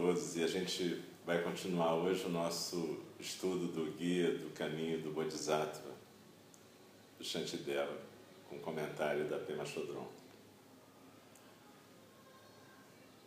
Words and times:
todos 0.00 0.36
e 0.36 0.44
a 0.44 0.46
gente 0.46 1.02
vai 1.26 1.42
continuar 1.42 1.96
hoje 1.96 2.24
o 2.24 2.28
nosso 2.28 2.98
estudo 3.18 3.66
do 3.66 3.90
Guia 3.96 4.30
do 4.30 4.48
Caminho 4.54 5.02
do 5.02 5.10
Bodhisattva, 5.10 5.90
do 7.18 7.24
Shantideva, 7.24 7.98
com 8.48 8.60
comentário 8.60 9.24
da 9.24 9.38
Pema 9.38 9.66
Chodron. 9.66 10.06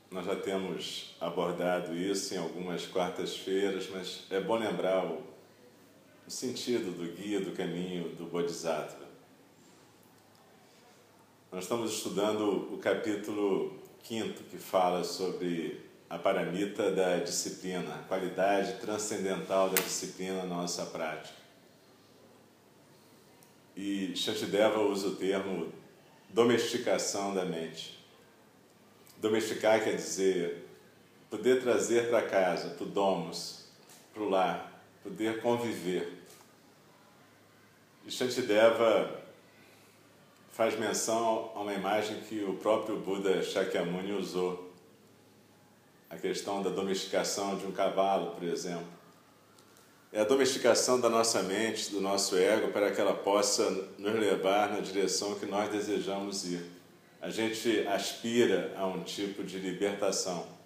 Nós 0.09 0.25
já 0.25 0.38
temos 0.38 1.13
abordado 1.20 1.94
isso 1.94 2.34
em 2.34 2.38
algumas 2.38 2.85
quartas-feiras, 2.88 3.89
mas 3.89 4.23
é 4.30 4.39
bom 4.39 4.55
lembrar 4.55 5.05
o, 5.05 5.22
o 6.25 6.31
sentido 6.31 6.95
do 6.95 7.13
guia 7.13 7.41
do 7.41 7.52
caminho 7.52 8.16
do 8.16 8.27
Bodhisattva. 8.27 9.09
Nós 11.52 11.66
estamos 11.66 11.91
estudando 11.91 12.73
o 12.73 12.78
capítulo 12.78 13.78
quinto, 14.03 14.41
que 14.44 14.58
fala 14.58 15.03
sobre 15.03 15.91
a 16.12 16.20
paramita 16.20 16.92
da 16.92 17.20
disciplina, 17.20 17.95
a 17.95 18.04
qualidade 18.04 18.81
transcendental 18.81 19.70
da 19.70 19.81
disciplina 19.81 20.44
na 20.44 20.58
nossa 20.58 20.86
prática. 20.88 21.40
E 23.78 24.14
Shantideva 24.14 24.81
usa 24.81 25.08
o 25.08 25.16
termo 25.16 25.72
domesticação 26.28 27.34
da 27.34 27.45
mente. 27.45 27.98
Domesticar 29.20 29.81
quer 29.81 29.95
dizer 29.95 30.68
poder 31.30 31.62
trazer 31.62 32.09
para 32.09 32.28
casa, 32.28 32.72
para 32.72 32.84
o 32.84 32.90
domus, 32.90 33.70
para 34.14 34.22
o 34.22 34.28
lar, 34.28 34.84
poder 35.02 35.42
conviver. 35.42 36.12
E 38.06 38.12
Shantideva 38.12 39.22
faz 40.52 40.78
menção 40.78 41.53
a 41.56 41.62
uma 41.62 41.73
imagem 41.73 42.20
que 42.20 42.44
o 42.44 42.56
próprio 42.56 42.98
Buda 42.98 43.42
Shakyamuni 43.42 44.12
usou. 44.12 44.70
A 46.12 46.17
questão 46.17 46.62
da 46.62 46.70
domesticação 46.70 47.58
de 47.58 47.66
um 47.66 47.72
cavalo, 47.72 48.36
por 48.36 48.44
exemplo. 48.44 48.86
É 50.14 50.22
a 50.22 50.26
domesticação 50.26 51.00
da 51.00 51.09
nossa 51.09 51.42
mente, 51.42 51.90
do 51.90 52.02
nosso 52.02 52.36
ego, 52.36 52.72
para 52.72 52.92
que 52.92 53.02
ela 53.02 53.14
possa 53.14 53.72
nos 53.98 54.14
levar 54.14 54.70
na 54.70 54.81
direção 54.81 55.36
que 55.36 55.45
nós 55.45 55.72
desejamos 55.72 56.45
ir 56.45 56.81
a 57.22 57.30
gente 57.30 57.88
aspira 57.88 58.73
a 58.76 58.88
um 58.88 59.03
tipo 59.03 59.44
de 59.44 59.59
libertação 59.59 60.59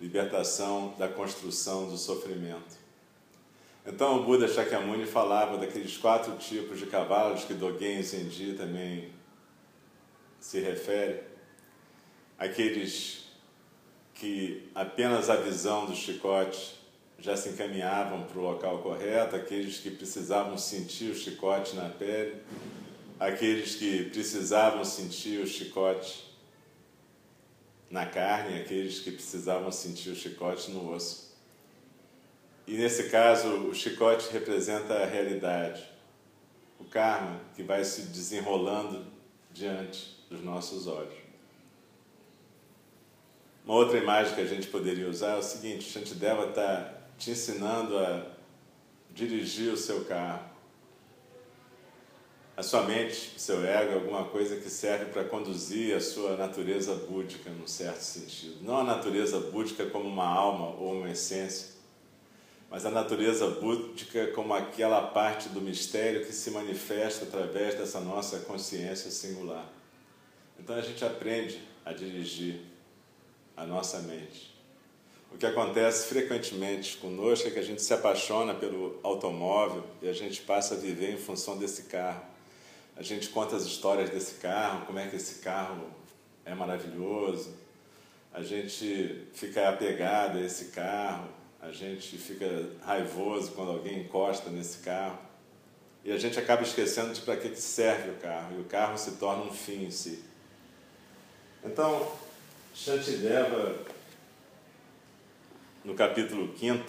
libertação 0.00 0.96
da 0.98 1.06
construção 1.06 1.88
do 1.88 1.96
sofrimento. 1.96 2.76
Então 3.86 4.16
o 4.16 4.24
Buda 4.24 4.48
Shakyamuni 4.48 5.06
falava 5.06 5.56
daqueles 5.56 5.96
quatro 5.96 6.36
tipos 6.38 6.80
de 6.80 6.86
cavalos 6.86 7.44
que 7.44 7.54
Dogen 7.54 8.02
Zenji 8.02 8.54
também 8.54 9.12
se 10.40 10.58
refere. 10.58 11.22
Aqueles 12.36 13.21
que 14.22 14.70
apenas 14.72 15.28
a 15.28 15.34
visão 15.34 15.84
do 15.84 15.96
chicote 15.96 16.76
já 17.18 17.36
se 17.36 17.48
encaminhavam 17.48 18.22
para 18.22 18.38
o 18.38 18.42
local 18.42 18.78
correto, 18.78 19.34
aqueles 19.34 19.78
que 19.78 19.90
precisavam 19.90 20.56
sentir 20.56 21.10
o 21.10 21.14
chicote 21.16 21.74
na 21.74 21.88
pele, 21.88 22.40
aqueles 23.18 23.74
que 23.74 24.04
precisavam 24.10 24.84
sentir 24.84 25.40
o 25.40 25.46
chicote 25.46 26.32
na 27.90 28.06
carne, 28.06 28.60
aqueles 28.60 29.00
que 29.00 29.10
precisavam 29.10 29.72
sentir 29.72 30.10
o 30.10 30.14
chicote 30.14 30.70
no 30.70 30.92
osso. 30.92 31.34
E 32.64 32.74
nesse 32.74 33.10
caso, 33.10 33.48
o 33.48 33.74
chicote 33.74 34.32
representa 34.32 35.02
a 35.02 35.04
realidade, 35.04 35.84
o 36.78 36.84
karma 36.84 37.40
que 37.56 37.64
vai 37.64 37.84
se 37.84 38.02
desenrolando 38.02 39.04
diante 39.52 40.24
dos 40.30 40.44
nossos 40.44 40.86
olhos. 40.86 41.21
Uma 43.64 43.74
outra 43.74 43.98
imagem 43.98 44.34
que 44.34 44.40
a 44.40 44.46
gente 44.46 44.66
poderia 44.68 45.08
usar 45.08 45.36
é 45.36 45.38
o 45.38 45.42
seguinte: 45.42 45.84
Shantideva 45.84 46.48
está 46.48 46.94
te 47.18 47.30
ensinando 47.30 47.98
a 47.98 48.26
dirigir 49.14 49.72
o 49.72 49.76
seu 49.76 50.04
carro 50.04 50.52
a 52.56 52.62
sua 52.62 52.82
mente, 52.82 53.32
o 53.36 53.40
seu 53.40 53.64
ego, 53.64 53.94
alguma 53.94 54.24
coisa 54.24 54.56
que 54.56 54.68
serve 54.68 55.06
para 55.06 55.24
conduzir 55.24 55.96
a 55.96 56.00
sua 56.00 56.36
natureza 56.36 56.94
búdica, 56.94 57.50
num 57.50 57.66
certo 57.66 58.02
sentido. 58.02 58.62
Não 58.62 58.76
a 58.76 58.84
natureza 58.84 59.40
búdica 59.40 59.86
como 59.86 60.08
uma 60.08 60.26
alma 60.26 60.76
ou 60.76 60.98
uma 60.98 61.10
essência, 61.10 61.68
mas 62.70 62.84
a 62.84 62.90
natureza 62.90 63.48
búdica 63.48 64.28
como 64.28 64.52
aquela 64.52 65.00
parte 65.00 65.48
do 65.48 65.60
mistério 65.60 66.24
que 66.26 66.32
se 66.32 66.50
manifesta 66.50 67.24
através 67.24 67.74
dessa 67.74 68.00
nossa 68.00 68.40
consciência 68.40 69.10
singular. 69.10 69.66
Então 70.58 70.76
a 70.76 70.82
gente 70.82 71.04
aprende 71.04 71.60
a 71.84 71.92
dirigir 71.92 72.60
a 73.56 73.64
nossa 73.66 73.98
mente. 74.00 74.52
O 75.32 75.38
que 75.38 75.46
acontece 75.46 76.08
frequentemente 76.08 76.98
conosco 76.98 77.48
é 77.48 77.50
que 77.50 77.58
a 77.58 77.62
gente 77.62 77.82
se 77.82 77.92
apaixona 77.94 78.54
pelo 78.54 78.98
automóvel 79.02 79.84
e 80.02 80.08
a 80.08 80.12
gente 80.12 80.42
passa 80.42 80.74
a 80.74 80.78
viver 80.78 81.14
em 81.14 81.18
função 81.18 81.56
desse 81.56 81.84
carro 81.84 82.32
a 82.96 83.02
gente 83.02 83.30
conta 83.30 83.56
as 83.56 83.64
histórias 83.64 84.10
desse 84.10 84.34
carro, 84.34 84.84
como 84.86 84.98
é 84.98 85.06
que 85.06 85.16
esse 85.16 85.40
carro 85.40 85.86
é 86.44 86.54
maravilhoso. 86.54 87.54
A 88.32 88.42
gente 88.42 89.28
fica 89.32 89.68
apegado 89.68 90.38
a 90.38 90.40
esse 90.42 90.66
carro, 90.66 91.28
a 91.60 91.70
gente 91.70 92.18
fica 92.18 92.70
raivoso 92.84 93.52
quando 93.52 93.72
alguém 93.72 94.00
encosta 94.00 94.50
nesse 94.50 94.78
carro. 94.78 95.18
E 96.04 96.12
a 96.12 96.18
gente 96.18 96.38
acaba 96.38 96.62
esquecendo 96.62 97.12
de 97.12 97.20
para 97.22 97.36
que 97.36 97.54
serve 97.56 98.10
o 98.10 98.14
carro, 98.16 98.56
e 98.58 98.60
o 98.60 98.64
carro 98.64 98.98
se 98.98 99.12
torna 99.12 99.44
um 99.44 99.52
fim 99.52 99.84
em 99.84 99.90
si. 99.90 100.22
Então, 101.64 102.10
Shantideva, 102.74 103.76
no 105.84 105.94
capítulo 105.94 106.56
5, 106.56 106.84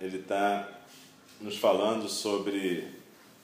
ele 0.00 0.18
está 0.18 0.80
nos 1.40 1.58
falando 1.58 2.08
sobre 2.08 2.88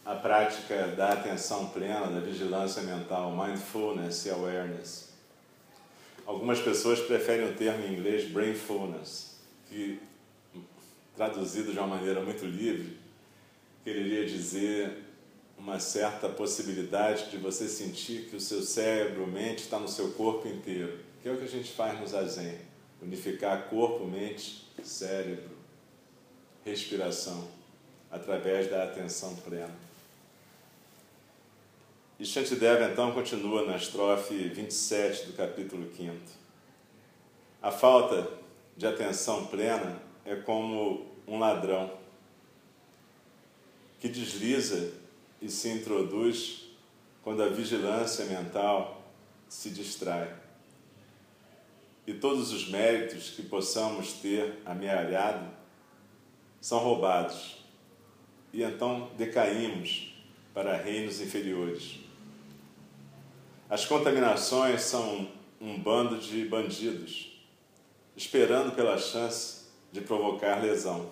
a 0.06 0.15
prática 0.15 0.87
da 0.97 1.15
atenção 1.15 1.66
plena, 1.71 2.06
da 2.06 2.21
vigilância 2.21 2.83
mental, 2.83 3.33
mindfulness 3.33 4.25
e 4.27 4.31
awareness. 4.31 5.09
Algumas 6.25 6.61
pessoas 6.61 7.00
preferem 7.00 7.50
o 7.50 7.55
termo 7.56 7.84
em 7.84 7.95
inglês 7.95 8.31
brainfulness, 8.31 9.41
que 9.69 10.00
traduzido 11.16 11.72
de 11.72 11.78
uma 11.78 11.89
maneira 11.89 12.21
muito 12.21 12.47
livre, 12.47 12.97
quereria 13.83 14.25
dizer 14.25 15.08
uma 15.59 15.81
certa 15.81 16.29
possibilidade 16.29 17.31
de 17.31 17.37
você 17.37 17.69
sentir 17.69 18.29
que 18.31 18.37
o 18.37 18.41
seu 18.41 18.63
cérebro, 18.63 19.27
mente 19.27 19.65
está 19.65 19.79
no 19.79 19.89
seu 19.89 20.13
corpo 20.13 20.47
inteiro, 20.47 21.01
que 21.21 21.29
é 21.29 21.33
o 21.33 21.37
que 21.37 21.45
a 21.45 21.49
gente 21.49 21.73
faz 21.73 21.99
no 21.99 22.07
zazen, 22.07 22.59
unificar 23.03 23.69
corpo, 23.69 24.07
mente, 24.07 24.67
cérebro, 24.85 25.51
respiração, 26.65 27.49
através 28.11 28.71
da 28.71 28.84
atenção 28.84 29.34
plena. 29.37 29.75
E 32.19 32.25
Shantideva 32.25 32.91
então 32.91 33.13
continua 33.13 33.65
na 33.65 33.77
estrofe 33.77 34.34
27 34.34 35.27
do 35.27 35.33
capítulo 35.34 35.89
5. 35.97 36.15
A 37.61 37.71
falta 37.71 38.28
de 38.77 38.87
atenção 38.87 39.47
plena 39.47 40.01
é 40.25 40.37
como 40.37 41.07
um 41.27 41.39
ladrão 41.39 41.93
que 44.01 44.09
desliza 44.09 44.93
e 45.41 45.49
se 45.49 45.69
introduz 45.69 46.69
quando 47.23 47.43
a 47.43 47.49
vigilância 47.49 48.25
mental 48.25 49.03
se 49.49 49.71
distrai. 49.71 50.35
E 52.07 52.15
todos 52.15 52.53
os 52.53 52.69
méritos 52.69 53.31
que 53.31 53.43
possamos 53.43 54.15
ter 54.15 54.63
amealhado 54.65 55.47
são 56.61 56.79
roubados. 56.79 57.59
E 58.53 58.63
então 58.63 59.11
decaímos 59.17 60.15
para 60.55 60.77
reinos 60.77 61.21
inferiores. 61.21 62.01
As 63.69 63.85
contaminações 63.85 64.81
são 64.81 65.29
um 65.61 65.79
bando 65.79 66.17
de 66.19 66.45
bandidos, 66.47 67.39
esperando 68.17 68.75
pela 68.75 68.97
chance 68.97 69.67
de 69.93 70.01
provocar 70.01 70.63
lesão. 70.63 71.11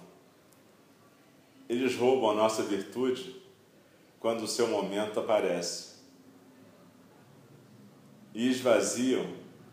Eles 1.69 1.95
roubam 1.95 2.31
a 2.31 2.35
nossa 2.35 2.63
virtude 2.63 3.37
quando 4.21 4.43
o 4.43 4.49
seu 4.49 4.69
momento 4.69 5.21
aparece. 5.21 5.97
e 8.37 8.51
esvaziam 8.51 9.27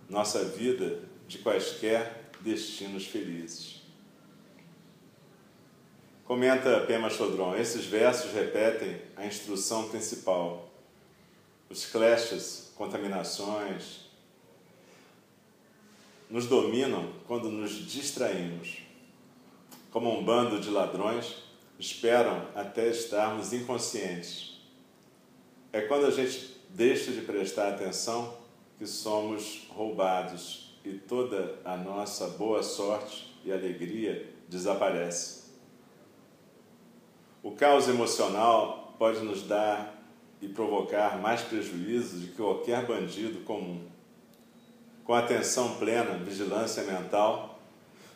nossa 0.09 0.45
vida 0.45 1.01
de 1.27 1.39
quaisquer 1.39 2.31
destinos 2.39 3.05
felizes. 3.05 3.81
Comenta 6.23 6.79
Pema 6.79 7.09
Chodron, 7.09 7.57
esses 7.57 7.85
versos 7.85 8.31
repetem 8.31 9.01
a 9.17 9.25
instrução 9.25 9.89
principal. 9.89 10.69
Os 11.69 11.85
clashes, 11.85 12.71
contaminações, 12.77 14.03
nos 16.29 16.45
dominam 16.45 17.11
quando 17.27 17.49
nos 17.49 17.71
distraímos. 17.71 18.77
Como 19.91 20.17
um 20.17 20.23
bando 20.23 20.61
de 20.61 20.69
ladrões, 20.69 21.42
esperam 21.79 22.47
até 22.55 22.87
estarmos 22.87 23.53
inconscientes. 23.53 24.61
É 25.71 25.81
quando 25.81 26.05
a 26.05 26.11
gente 26.11 26.57
deixa 26.69 27.11
de 27.11 27.21
prestar 27.21 27.69
atenção 27.69 28.37
que 28.77 28.85
somos 28.85 29.67
roubados 29.69 30.75
e 30.83 30.93
toda 30.93 31.59
a 31.63 31.77
nossa 31.77 32.27
boa 32.27 32.61
sorte 32.61 33.33
e 33.45 33.51
alegria 33.51 34.29
desaparece. 34.47 35.43
O 37.41 37.51
caos 37.51 37.87
emocional 37.87 38.95
pode 38.97 39.19
nos 39.19 39.43
dar 39.43 40.01
e 40.41 40.47
provocar 40.47 41.19
mais 41.19 41.41
prejuízo 41.41 42.17
do 42.17 42.27
que 42.27 42.35
qualquer 42.35 42.85
bandido 42.85 43.41
comum. 43.41 43.85
Com 45.03 45.13
atenção 45.13 45.75
plena, 45.75 46.17
vigilância 46.17 46.83
mental, 46.83 47.59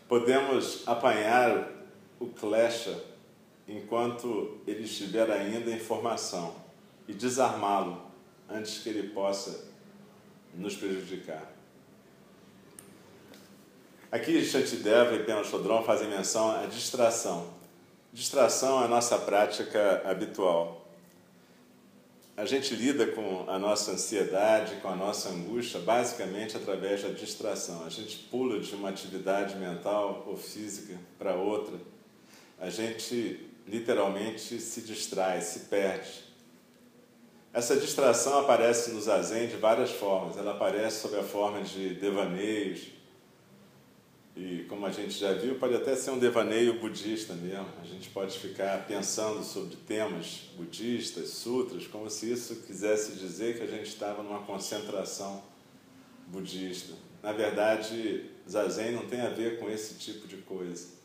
podemos 0.08 0.88
apanhar 0.88 1.70
o 2.20 2.28
clecha 2.28 3.04
enquanto 3.68 4.58
ele 4.66 4.84
estiver 4.84 5.30
ainda 5.30 5.70
em 5.72 5.80
formação 5.80 6.56
e 7.08 7.14
desarmá-lo 7.14 8.02
antes 8.50 8.80
que 8.80 8.90
ele 8.90 9.10
possa 9.10 9.66
nos 10.54 10.76
prejudicar. 10.76 11.52
Aqui 14.10 14.44
Shantideva 14.44 15.16
e 15.16 15.24
Pema 15.24 15.44
Chodron 15.44 15.84
fazem 15.84 16.08
menção 16.08 16.50
à 16.52 16.66
distração. 16.66 17.50
Distração 18.14 18.82
é 18.82 18.86
a 18.86 18.88
nossa 18.88 19.18
prática 19.18 20.02
habitual. 20.06 20.88
A 22.38 22.46
gente 22.46 22.74
lida 22.76 23.08
com 23.08 23.50
a 23.50 23.60
nossa 23.60 23.92
ansiedade, 23.92 24.76
com 24.76 24.88
a 24.88 24.96
nossa 24.96 25.30
angústia, 25.30 25.80
basicamente 25.80 26.56
através 26.56 27.02
da 27.02 27.10
distração. 27.10 27.84
A 27.86 27.90
gente 27.90 28.18
pula 28.30 28.60
de 28.60 28.74
uma 28.76 28.90
atividade 28.90 29.56
mental 29.58 30.24
ou 30.26 30.38
física 30.38 30.98
para 31.18 31.36
outra. 31.36 31.76
A 32.60 32.70
gente 32.70 33.47
literalmente 33.68 34.60
se 34.60 34.82
distrai, 34.82 35.42
se 35.42 35.62
perde. 35.62 36.26
Essa 37.54 37.76
distração 37.76 38.40
aparece 38.40 38.92
no 38.92 39.02
zazen 39.02 39.48
de 39.48 39.58
várias 39.58 39.92
formas. 39.92 40.38
Ela 40.38 40.52
aparece 40.52 41.02
sob 41.02 41.18
a 41.18 41.24
forma 41.24 41.62
de 41.62 41.96
devaneios, 41.96 42.98
e 44.40 44.66
como 44.70 44.86
a 44.86 44.92
gente 44.92 45.18
já 45.18 45.34
viu, 45.34 45.56
pode 45.56 45.74
até 45.74 45.96
ser 45.96 46.12
um 46.12 46.20
devaneio 46.20 46.80
budista 46.80 47.34
mesmo. 47.34 47.68
A 47.82 47.86
gente 47.86 48.08
pode 48.12 48.38
ficar 48.38 48.86
pensando 48.86 49.44
sobre 49.44 49.76
temas 49.78 50.52
budistas, 50.56 51.30
sutras, 51.30 51.88
como 51.88 52.08
se 52.08 52.32
isso 52.32 52.58
quisesse 52.58 53.14
dizer 53.14 53.58
que 53.58 53.64
a 53.64 53.68
gente 53.68 53.88
estava 53.88 54.22
numa 54.22 54.44
concentração 54.44 55.44
budista. 56.28 56.94
Na 57.24 57.32
verdade, 57.32 58.30
zazen 58.48 58.92
não 58.92 59.08
tem 59.08 59.22
a 59.22 59.30
ver 59.30 59.58
com 59.58 59.68
esse 59.72 59.96
tipo 59.96 60.28
de 60.28 60.38
coisa. 60.38 60.97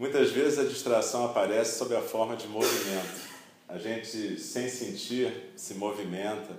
Muitas 0.00 0.30
vezes 0.30 0.58
a 0.58 0.64
distração 0.64 1.26
aparece 1.26 1.76
sob 1.76 1.94
a 1.94 2.00
forma 2.00 2.34
de 2.34 2.48
movimento. 2.48 3.20
A 3.68 3.76
gente, 3.76 4.40
sem 4.40 4.66
sentir, 4.66 5.52
se 5.54 5.74
movimenta, 5.74 6.58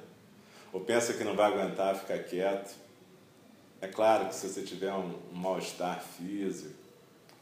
ou 0.71 0.81
pensa 0.81 1.13
que 1.13 1.23
não 1.23 1.35
vai 1.35 1.51
aguentar 1.51 1.95
ficar 1.95 2.19
quieto. 2.19 2.71
É 3.81 3.87
claro 3.87 4.27
que 4.27 4.35
se 4.35 4.47
você 4.47 4.61
tiver 4.61 4.93
um, 4.93 5.15
mal-estar 5.33 6.05
físico, 6.15 6.75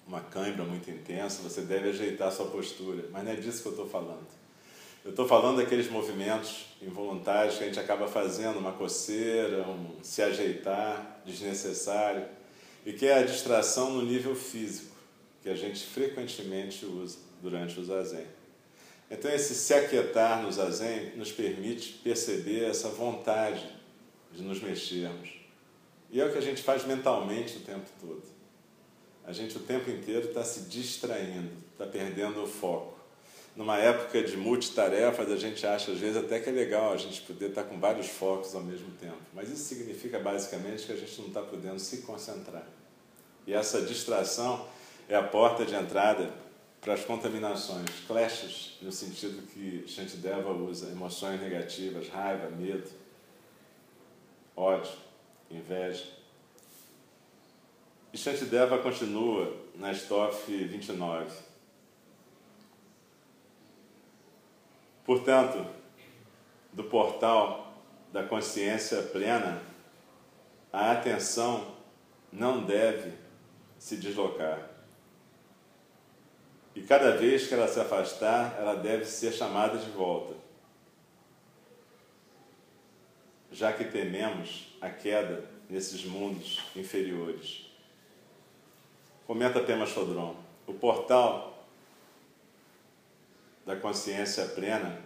uma 0.08 0.22
cãibra 0.22 0.64
muito 0.64 0.90
intensa, 0.90 1.42
você 1.44 1.64
deve 1.64 1.90
ajeitar 1.90 2.32
sua 2.32 2.46
postura, 2.46 3.10
mas 3.12 3.26
não 3.26 3.34
é 3.34 3.36
disso 3.36 3.62
que 3.62 3.68
eu 3.68 3.74
estou 3.74 3.90
falando. 3.90 4.26
Eu 5.04 5.10
estou 5.10 5.28
falando 5.28 5.58
daqueles 5.58 5.92
movimentos 5.92 6.68
involuntários 6.82 7.58
que 7.58 7.66
a 7.66 7.68
gente 7.68 7.80
acaba 7.80 8.08
fazendo, 8.08 8.58
uma 8.58 8.72
coceira, 8.72 9.68
um 9.68 10.02
se 10.02 10.22
ajeitar 10.22 11.20
desnecessário, 11.26 12.26
e 12.86 12.94
que 12.94 13.06
é 13.06 13.16
a 13.16 13.24
distração 13.24 13.92
no 13.92 14.02
nível 14.02 14.34
físico 14.34 14.89
que 15.50 15.54
a 15.54 15.56
gente 15.56 15.84
frequentemente 15.84 16.86
usa 16.86 17.18
durante 17.42 17.80
o 17.80 17.84
zazen. 17.84 18.26
Então, 19.10 19.32
esse 19.32 19.56
se 19.56 19.74
aquietar 19.74 20.44
no 20.44 20.52
zazen 20.52 21.16
nos 21.16 21.32
permite 21.32 21.94
perceber 22.04 22.66
essa 22.66 22.90
vontade 22.90 23.68
de 24.32 24.44
nos 24.44 24.62
mexermos. 24.62 25.32
E 26.12 26.22
é 26.22 26.26
o 26.26 26.32
que 26.32 26.38
a 26.38 26.42
gente 26.42 26.62
faz 26.62 26.86
mentalmente 26.86 27.58
o 27.58 27.62
tempo 27.62 27.90
todo. 28.00 28.22
A 29.26 29.34
gente 29.34 29.58
o 29.58 29.62
tempo 29.62 29.90
inteiro 29.90 30.28
está 30.28 30.44
se 30.44 30.62
distraindo, 30.62 31.52
está 31.72 31.88
perdendo 31.88 32.44
o 32.44 32.48
foco. 32.48 33.00
Numa 33.56 33.78
época 33.80 34.22
de 34.22 34.38
multitarefas, 34.38 35.32
a 35.32 35.36
gente 35.36 35.66
acha 35.66 35.92
às 35.92 35.98
vezes 35.98 36.18
até 36.18 36.40
que 36.40 36.50
é 36.50 36.52
legal 36.52 36.94
a 36.94 36.98
gente 36.98 37.22
poder 37.22 37.50
estar 37.50 37.64
tá 37.64 37.70
com 37.70 37.80
vários 37.80 38.08
focos 38.08 38.54
ao 38.54 38.62
mesmo 38.62 38.92
tempo. 39.02 39.18
Mas 39.34 39.50
isso 39.50 39.64
significa 39.64 40.20
basicamente 40.20 40.86
que 40.86 40.92
a 40.92 40.96
gente 40.96 41.20
não 41.20 41.30
está 41.30 41.42
podendo 41.42 41.80
se 41.80 42.04
concentrar. 42.04 42.68
E 43.48 43.54
essa 43.54 43.82
distração 43.82 44.68
é 45.10 45.16
a 45.16 45.24
porta 45.24 45.66
de 45.66 45.74
entrada 45.74 46.32
para 46.80 46.94
as 46.94 47.04
contaminações, 47.04 47.90
clashes, 48.08 48.78
no 48.80 48.92
sentido 48.92 49.42
que 49.48 49.86
Shantideva 49.88 50.52
usa, 50.52 50.92
emoções 50.92 51.42
negativas, 51.42 52.08
raiva, 52.10 52.50
medo, 52.52 52.90
ódio, 54.56 54.94
inveja. 55.50 56.06
E 58.14 58.18
Shantideva 58.18 58.78
continua 58.78 59.52
na 59.76 59.92
estrofe 59.92 60.64
29. 60.66 61.36
Portanto, 65.04 65.66
do 66.72 66.84
portal 66.84 67.74
da 68.14 68.24
consciência 68.24 69.02
plena, 69.02 69.62
a 70.72 70.92
atenção 70.92 71.76
não 72.32 72.64
deve 72.64 73.14
se 73.80 73.98
deslocar. 73.98 74.69
Cada 76.90 77.12
vez 77.12 77.46
que 77.46 77.54
ela 77.54 77.68
se 77.68 77.80
afastar, 77.80 78.56
ela 78.58 78.74
deve 78.74 79.06
ser 79.06 79.32
chamada 79.32 79.78
de 79.78 79.92
volta. 79.92 80.34
Já 83.52 83.72
que 83.72 83.84
tememos 83.84 84.76
a 84.82 84.90
queda 84.90 85.46
nesses 85.70 86.04
mundos 86.04 86.64
inferiores. 86.76 87.70
Comenta 89.28 89.60
Pema 89.60 89.86
Chodron. 89.86 90.36
O 90.66 90.74
portal 90.74 91.64
da 93.68 93.76
consciência 93.76 94.48
plena 94.48 95.00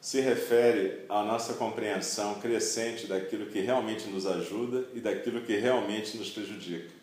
se 0.00 0.20
refere 0.20 1.04
à 1.08 1.24
nossa 1.24 1.54
compreensão 1.54 2.38
crescente 2.38 3.08
daquilo 3.08 3.46
que 3.46 3.58
realmente 3.58 4.06
nos 4.06 4.24
ajuda 4.24 4.86
e 4.94 5.00
daquilo 5.00 5.40
que 5.40 5.56
realmente 5.56 6.16
nos 6.16 6.30
prejudica. 6.30 6.94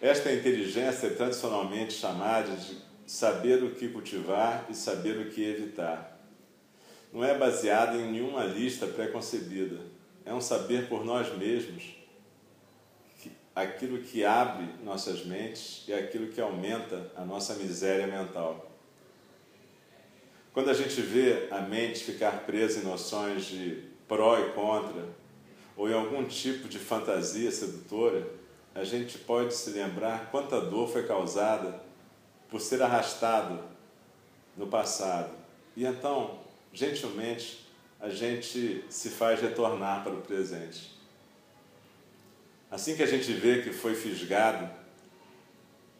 Esta 0.00 0.32
inteligência 0.32 1.08
é 1.08 1.10
tradicionalmente 1.10 1.92
chamada 1.92 2.56
de 2.56 2.87
saber 3.08 3.64
o 3.64 3.70
que 3.70 3.88
cultivar 3.88 4.66
e 4.68 4.74
saber 4.74 5.18
o 5.18 5.30
que 5.30 5.42
evitar. 5.42 6.20
Não 7.10 7.24
é 7.24 7.36
baseado 7.36 7.96
em 7.96 8.12
nenhuma 8.12 8.44
lista 8.44 8.86
pré-concebida. 8.86 9.78
É 10.26 10.34
um 10.34 10.42
saber 10.42 10.90
por 10.90 11.06
nós 11.06 11.34
mesmos 11.38 11.96
aquilo 13.54 14.02
que 14.02 14.26
abre 14.26 14.68
nossas 14.84 15.24
mentes 15.24 15.84
e 15.88 15.94
aquilo 15.94 16.28
que 16.28 16.38
aumenta 16.38 17.10
a 17.16 17.24
nossa 17.24 17.54
miséria 17.54 18.06
mental. 18.06 18.70
Quando 20.52 20.68
a 20.68 20.74
gente 20.74 21.00
vê 21.00 21.48
a 21.50 21.62
mente 21.62 22.04
ficar 22.04 22.44
presa 22.44 22.80
em 22.80 22.84
noções 22.84 23.46
de 23.46 23.84
pró 24.06 24.38
e 24.38 24.52
contra, 24.52 25.06
ou 25.74 25.88
em 25.88 25.94
algum 25.94 26.24
tipo 26.24 26.68
de 26.68 26.78
fantasia 26.78 27.50
sedutora, 27.50 28.28
a 28.74 28.84
gente 28.84 29.16
pode 29.16 29.54
se 29.54 29.70
lembrar 29.70 30.30
quanta 30.30 30.60
dor 30.60 30.88
foi 30.88 31.06
causada 31.06 31.87
por 32.50 32.60
ser 32.60 32.82
arrastado 32.82 33.62
no 34.56 34.66
passado. 34.66 35.30
E 35.76 35.84
então, 35.84 36.38
gentilmente, 36.72 37.66
a 38.00 38.08
gente 38.08 38.84
se 38.88 39.10
faz 39.10 39.40
retornar 39.40 40.02
para 40.02 40.12
o 40.12 40.22
presente. 40.22 40.96
Assim 42.70 42.96
que 42.96 43.02
a 43.02 43.06
gente 43.06 43.32
vê 43.32 43.62
que 43.62 43.72
foi 43.72 43.94
fisgado, 43.94 44.68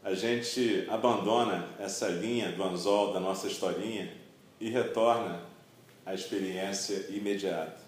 a 0.02 0.14
gente 0.14 0.86
abandona 0.88 1.68
essa 1.78 2.08
linha 2.08 2.52
do 2.52 2.62
anzol 2.62 3.12
da 3.12 3.20
nossa 3.20 3.46
historinha 3.46 4.12
e 4.60 4.70
retorna 4.70 5.42
à 6.04 6.14
experiência 6.14 7.06
imediata. 7.08 7.80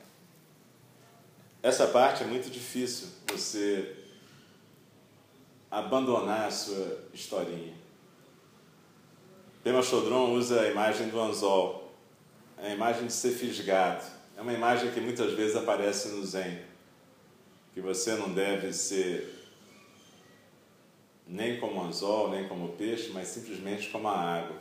Essa 1.62 1.86
parte 1.86 2.22
é 2.22 2.26
muito 2.26 2.50
difícil, 2.50 3.08
você 3.28 3.96
abandonar 5.70 6.46
a 6.46 6.50
sua 6.50 6.98
historinha. 7.12 7.79
Pema 9.62 9.82
Chodron 9.82 10.32
usa 10.32 10.62
a 10.62 10.68
imagem 10.70 11.08
do 11.08 11.20
anzol, 11.20 11.92
a 12.56 12.70
imagem 12.70 13.06
de 13.06 13.12
ser 13.12 13.32
fisgado. 13.32 14.04
É 14.36 14.40
uma 14.40 14.54
imagem 14.54 14.90
que 14.90 15.00
muitas 15.00 15.34
vezes 15.34 15.54
aparece 15.54 16.08
no 16.08 16.24
Zen. 16.24 16.58
que 17.74 17.80
você 17.80 18.14
não 18.14 18.32
deve 18.32 18.72
ser 18.72 19.38
nem 21.26 21.60
como 21.60 21.80
anzol, 21.82 22.30
nem 22.30 22.48
como 22.48 22.70
peixe, 22.70 23.10
mas 23.12 23.28
simplesmente 23.28 23.90
como 23.90 24.08
a 24.08 24.18
água. 24.18 24.56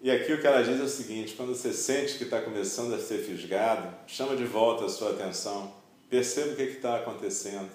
E 0.00 0.10
aqui 0.10 0.32
o 0.32 0.40
que 0.40 0.46
ela 0.46 0.62
diz 0.62 0.78
é 0.78 0.84
o 0.84 0.88
seguinte: 0.88 1.34
quando 1.34 1.54
você 1.54 1.72
sente 1.72 2.18
que 2.18 2.24
está 2.24 2.42
começando 2.42 2.94
a 2.94 2.98
ser 2.98 3.18
fisgado, 3.18 3.92
chama 4.06 4.36
de 4.36 4.44
volta 4.44 4.84
a 4.84 4.88
sua 4.88 5.10
atenção, 5.10 5.74
perceba 6.10 6.52
o 6.52 6.56
que 6.56 6.62
está 6.62 6.96
acontecendo. 6.96 7.70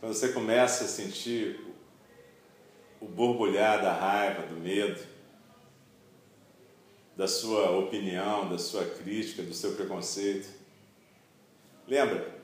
Quando 0.00 0.12
você 0.12 0.32
começa 0.32 0.84
a 0.84 0.88
sentir 0.88 1.60
o 3.00 3.06
borbulhar 3.06 3.80
da 3.80 3.92
raiva, 3.92 4.42
do 4.42 4.56
medo, 4.56 5.00
da 7.16 7.26
sua 7.26 7.70
opinião, 7.78 8.48
da 8.48 8.58
sua 8.58 8.84
crítica, 8.84 9.42
do 9.42 9.54
seu 9.54 9.72
preconceito, 9.72 10.48
lembra, 11.86 12.40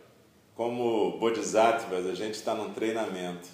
como 0.54 1.18
bodhisattvas, 1.18 2.06
a 2.06 2.14
gente 2.14 2.34
está 2.34 2.54
num 2.54 2.72
treinamento. 2.72 3.48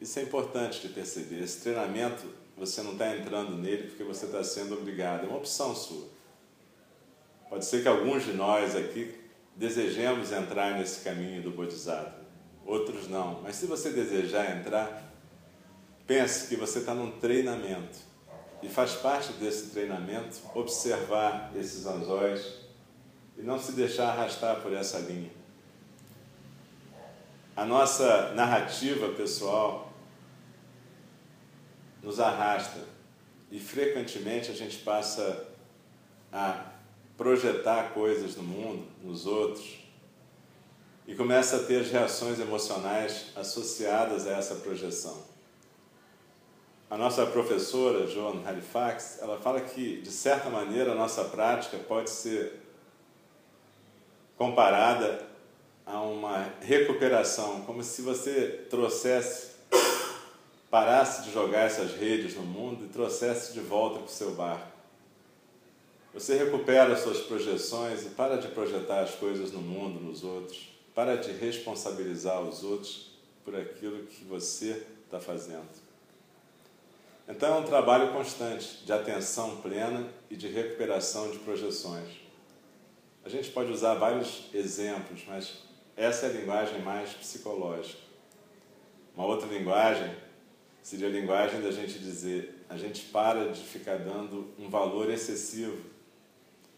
Isso 0.00 0.18
é 0.18 0.22
importante 0.22 0.80
de 0.80 0.88
perceber. 0.88 1.42
Esse 1.42 1.60
treinamento, 1.60 2.24
você 2.56 2.82
não 2.82 2.92
está 2.92 3.14
entrando 3.16 3.56
nele 3.56 3.88
porque 3.88 4.04
você 4.04 4.26
está 4.26 4.42
sendo 4.42 4.74
obrigado, 4.74 5.24
é 5.24 5.28
uma 5.28 5.38
opção 5.38 5.74
sua. 5.74 6.08
Pode 7.48 7.64
ser 7.64 7.82
que 7.82 7.88
alguns 7.88 8.24
de 8.24 8.32
nós 8.32 8.76
aqui 8.76 9.12
desejemos 9.56 10.30
entrar 10.30 10.78
nesse 10.78 11.02
caminho 11.02 11.42
do 11.42 11.50
bodhisattva, 11.50 12.24
outros 12.64 13.08
não. 13.08 13.42
Mas 13.42 13.56
se 13.56 13.66
você 13.66 13.90
desejar 13.90 14.56
entrar, 14.56 15.09
pense 16.10 16.48
que 16.48 16.56
você 16.56 16.80
está 16.80 16.92
num 16.92 17.12
treinamento. 17.12 17.98
E 18.62 18.68
faz 18.68 18.94
parte 18.94 19.32
desse 19.34 19.70
treinamento 19.70 20.38
observar 20.54 21.52
esses 21.54 21.86
anzóis 21.86 22.44
e 23.38 23.42
não 23.42 23.58
se 23.58 23.72
deixar 23.72 24.08
arrastar 24.08 24.60
por 24.60 24.72
essa 24.72 24.98
linha 24.98 25.30
a 27.60 27.64
nossa 27.66 28.32
narrativa 28.32 29.10
pessoal 29.10 29.92
nos 32.02 32.18
arrasta 32.18 32.80
e 33.50 33.60
frequentemente 33.60 34.50
a 34.50 34.54
gente 34.54 34.78
passa 34.78 35.46
a 36.32 36.72
projetar 37.18 37.92
coisas 37.92 38.34
no 38.36 38.42
mundo, 38.42 38.86
nos 39.02 39.26
outros, 39.26 39.78
e 41.06 41.14
começa 41.14 41.56
a 41.56 41.64
ter 41.64 41.82
as 41.82 41.90
reações 41.90 42.40
emocionais 42.40 43.26
associadas 43.36 44.26
a 44.26 44.38
essa 44.38 44.54
projeção. 44.54 45.22
A 46.90 46.98
nossa 46.98 47.24
professora, 47.24 48.04
Joan 48.08 48.42
Halifax, 48.44 49.20
ela 49.22 49.38
fala 49.38 49.60
que, 49.60 50.00
de 50.00 50.10
certa 50.10 50.50
maneira, 50.50 50.90
a 50.90 50.94
nossa 50.96 51.22
prática 51.22 51.78
pode 51.78 52.10
ser 52.10 52.60
comparada 54.36 55.24
a 55.86 56.00
uma 56.00 56.52
recuperação, 56.60 57.60
como 57.60 57.80
se 57.84 58.02
você 58.02 58.66
trouxesse, 58.68 59.52
parasse 60.68 61.22
de 61.22 61.32
jogar 61.32 61.66
essas 61.66 61.92
redes 61.92 62.34
no 62.34 62.42
mundo 62.42 62.84
e 62.84 62.88
trouxesse 62.88 63.52
de 63.52 63.60
volta 63.60 64.00
para 64.00 64.06
o 64.06 64.10
seu 64.10 64.32
barco. 64.32 64.72
Você 66.12 66.36
recupera 66.36 66.96
suas 66.96 67.18
projeções 67.20 68.04
e 68.04 68.08
para 68.10 68.36
de 68.36 68.48
projetar 68.48 69.02
as 69.02 69.14
coisas 69.14 69.52
no 69.52 69.60
mundo, 69.60 70.00
nos 70.00 70.24
outros. 70.24 70.68
Para 70.92 71.14
de 71.14 71.30
responsabilizar 71.30 72.42
os 72.42 72.64
outros 72.64 73.12
por 73.44 73.54
aquilo 73.54 74.06
que 74.06 74.24
você 74.24 74.84
está 75.06 75.20
fazendo. 75.20 75.79
Então 77.30 77.56
é 77.56 77.60
um 77.60 77.64
trabalho 77.64 78.12
constante 78.12 78.84
de 78.84 78.92
atenção 78.92 79.58
plena 79.58 80.08
e 80.28 80.34
de 80.34 80.48
recuperação 80.48 81.30
de 81.30 81.38
projeções. 81.38 82.08
A 83.24 83.28
gente 83.28 83.50
pode 83.50 83.70
usar 83.70 83.94
vários 83.94 84.48
exemplos, 84.52 85.22
mas 85.28 85.62
essa 85.96 86.26
é 86.26 86.30
a 86.30 86.32
linguagem 86.32 86.82
mais 86.82 87.12
psicológica. 87.12 88.00
Uma 89.14 89.26
outra 89.26 89.46
linguagem 89.46 90.12
seria 90.82 91.06
a 91.06 91.10
linguagem 91.10 91.60
da 91.60 91.70
gente 91.70 92.00
dizer: 92.00 92.64
a 92.68 92.76
gente 92.76 93.02
para 93.06 93.52
de 93.52 93.62
ficar 93.62 93.98
dando 93.98 94.52
um 94.58 94.68
valor 94.68 95.08
excessivo 95.08 95.84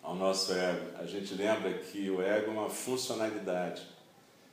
ao 0.03 0.15
nosso 0.15 0.53
ego. 0.53 0.99
A 0.99 1.07
gente 1.07 1.33
lembra 1.33 1.73
que 1.79 2.11
o 2.11 2.21
ego 2.21 2.51
é 2.51 2.51
uma 2.51 2.69
funcionalidade. 2.69 3.89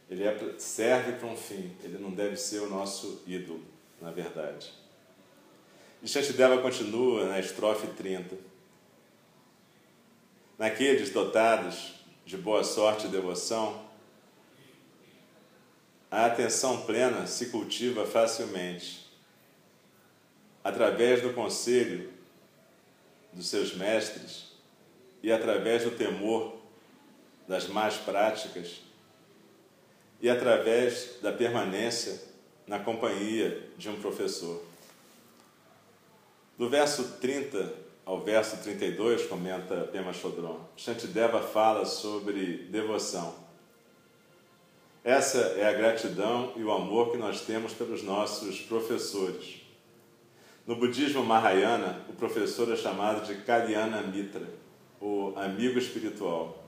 Ele 0.10 0.24
é, 0.24 0.54
serve 0.58 1.14
para 1.14 1.28
um 1.28 1.36
fim, 1.36 1.76
ele 1.84 1.98
não 1.98 2.12
deve 2.12 2.38
ser 2.38 2.62
o 2.62 2.70
nosso 2.70 3.22
ídolo, 3.28 3.62
na 4.02 4.12
verdade. 4.12 4.79
E 6.02 6.08
Shantideva 6.08 6.62
continua 6.62 7.26
na 7.26 7.40
estrofe 7.40 7.88
30. 7.88 8.38
Naqueles 10.58 11.10
dotados 11.10 11.94
de 12.26 12.38
boa 12.38 12.64
sorte 12.64 13.08
e 13.08 13.10
devoção, 13.10 13.86
a 16.10 16.26
atenção 16.26 16.86
plena 16.86 17.28
se 17.28 17.48
cultiva 17.48 18.06
facilmente. 18.06 19.10
Através 20.64 21.22
do 21.22 21.34
conselho 21.34 22.12
dos 23.34 23.48
seus 23.48 23.76
mestres 23.76 24.54
e 25.22 25.32
através 25.32 25.84
do 25.84 25.92
temor 25.92 26.58
das 27.48 27.68
más 27.68 27.98
práticas 27.98 28.82
e 30.22 30.30
através 30.30 31.20
da 31.22 31.32
permanência 31.32 32.22
na 32.66 32.80
companhia 32.80 33.70
de 33.78 33.90
um 33.90 34.00
professor. 34.00 34.69
Do 36.60 36.68
verso 36.68 37.18
30 37.22 37.74
ao 38.06 38.20
verso 38.20 38.58
32, 38.58 39.28
comenta 39.28 39.88
Pema 39.94 40.12
Chodron, 40.12 40.60
Shantideva 40.76 41.42
fala 41.42 41.86
sobre 41.86 42.68
devoção. 42.70 43.34
Essa 45.02 45.38
é 45.58 45.66
a 45.66 45.72
gratidão 45.72 46.52
e 46.58 46.64
o 46.64 46.72
amor 46.74 47.12
que 47.12 47.18
nós 47.18 47.40
temos 47.40 47.72
pelos 47.72 48.04
nossos 48.04 48.60
professores. 48.60 49.62
No 50.68 50.76
budismo 50.76 51.24
Mahayana, 51.24 52.06
o 52.10 52.14
professor 52.14 52.70
é 52.74 52.76
chamado 52.76 53.26
de 53.26 53.36
Kalyana 53.44 54.02
Mitra, 54.02 54.50
o 55.00 55.32
amigo 55.38 55.80
espiritual. 55.80 56.62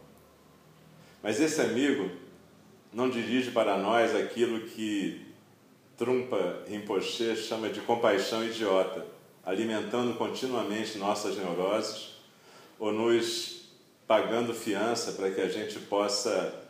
Mas 1.22 1.42
esse 1.42 1.60
amigo 1.60 2.10
não 2.94 3.10
dirige 3.10 3.52
para 3.52 3.78
nós 3.78 4.16
aquilo 4.16 4.62
que 4.68 5.26
Trumpa 5.98 6.64
Rinpoche 6.66 7.36
chama 7.36 7.68
de 7.68 7.82
compaixão 7.82 8.42
idiota, 8.46 9.11
alimentando 9.46 10.16
continuamente 10.16 10.98
nossas 10.98 11.36
neuroses 11.38 12.16
ou 12.80 12.92
nos 12.92 13.62
pagando 14.08 14.54
fiança 14.54 15.14
para 15.14 15.32
que 15.32 15.42
a 15.42 15.48
gente 15.48 15.80
possa 15.80 16.68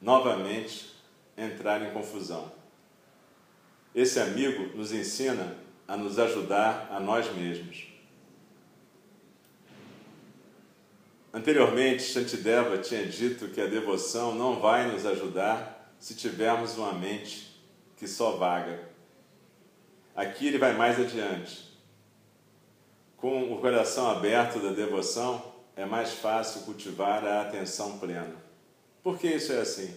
novamente 0.00 0.90
entrar 1.36 1.82
em 1.82 1.92
confusão. 1.92 2.50
Esse 3.94 4.20
amigo 4.20 4.76
nos 4.76 4.92
ensina 4.92 5.56
a 5.86 5.96
nos 5.96 6.18
ajudar 6.18 6.88
a 6.90 7.00
nós 7.00 7.32
mesmos. 7.34 7.88
Anteriormente, 11.32 12.02
Shantideva 12.02 12.78
tinha 12.78 13.06
dito 13.06 13.48
que 13.48 13.60
a 13.60 13.66
devoção 13.66 14.34
não 14.34 14.60
vai 14.60 14.90
nos 14.90 15.06
ajudar 15.06 15.94
se 15.98 16.14
tivermos 16.14 16.76
uma 16.76 16.92
mente 16.92 17.56
que 17.96 18.08
só 18.08 18.32
vaga. 18.32 18.88
Aqui 20.14 20.48
ele 20.48 20.58
vai 20.58 20.76
mais 20.76 20.98
adiante. 20.98 21.69
Com 23.20 23.52
o 23.52 23.60
coração 23.60 24.10
aberto 24.10 24.58
da 24.60 24.70
devoção, 24.70 25.52
é 25.76 25.84
mais 25.84 26.14
fácil 26.14 26.62
cultivar 26.62 27.22
a 27.22 27.42
atenção 27.42 27.98
plena. 27.98 28.34
Por 29.02 29.18
que 29.18 29.28
isso 29.28 29.52
é 29.52 29.60
assim? 29.60 29.94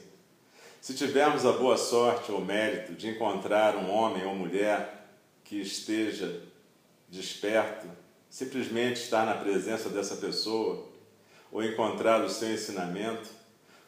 Se 0.82 0.94
tivermos 0.94 1.46
a 1.46 1.54
boa 1.54 1.78
sorte 1.78 2.34
ou 2.34 2.42
mérito 2.42 2.92
de 2.92 3.08
encontrar 3.08 3.78
um 3.78 3.90
homem 3.90 4.26
ou 4.26 4.36
mulher 4.36 5.08
que 5.46 5.62
esteja 5.62 6.42
desperto, 7.08 7.88
simplesmente 8.30 8.98
estar 8.98 9.26
na 9.26 9.36
presença 9.36 9.88
dessa 9.88 10.18
pessoa 10.18 10.86
ou 11.50 11.64
encontrar 11.64 12.22
o 12.26 12.30
seu 12.30 12.52
ensinamento, 12.52 13.30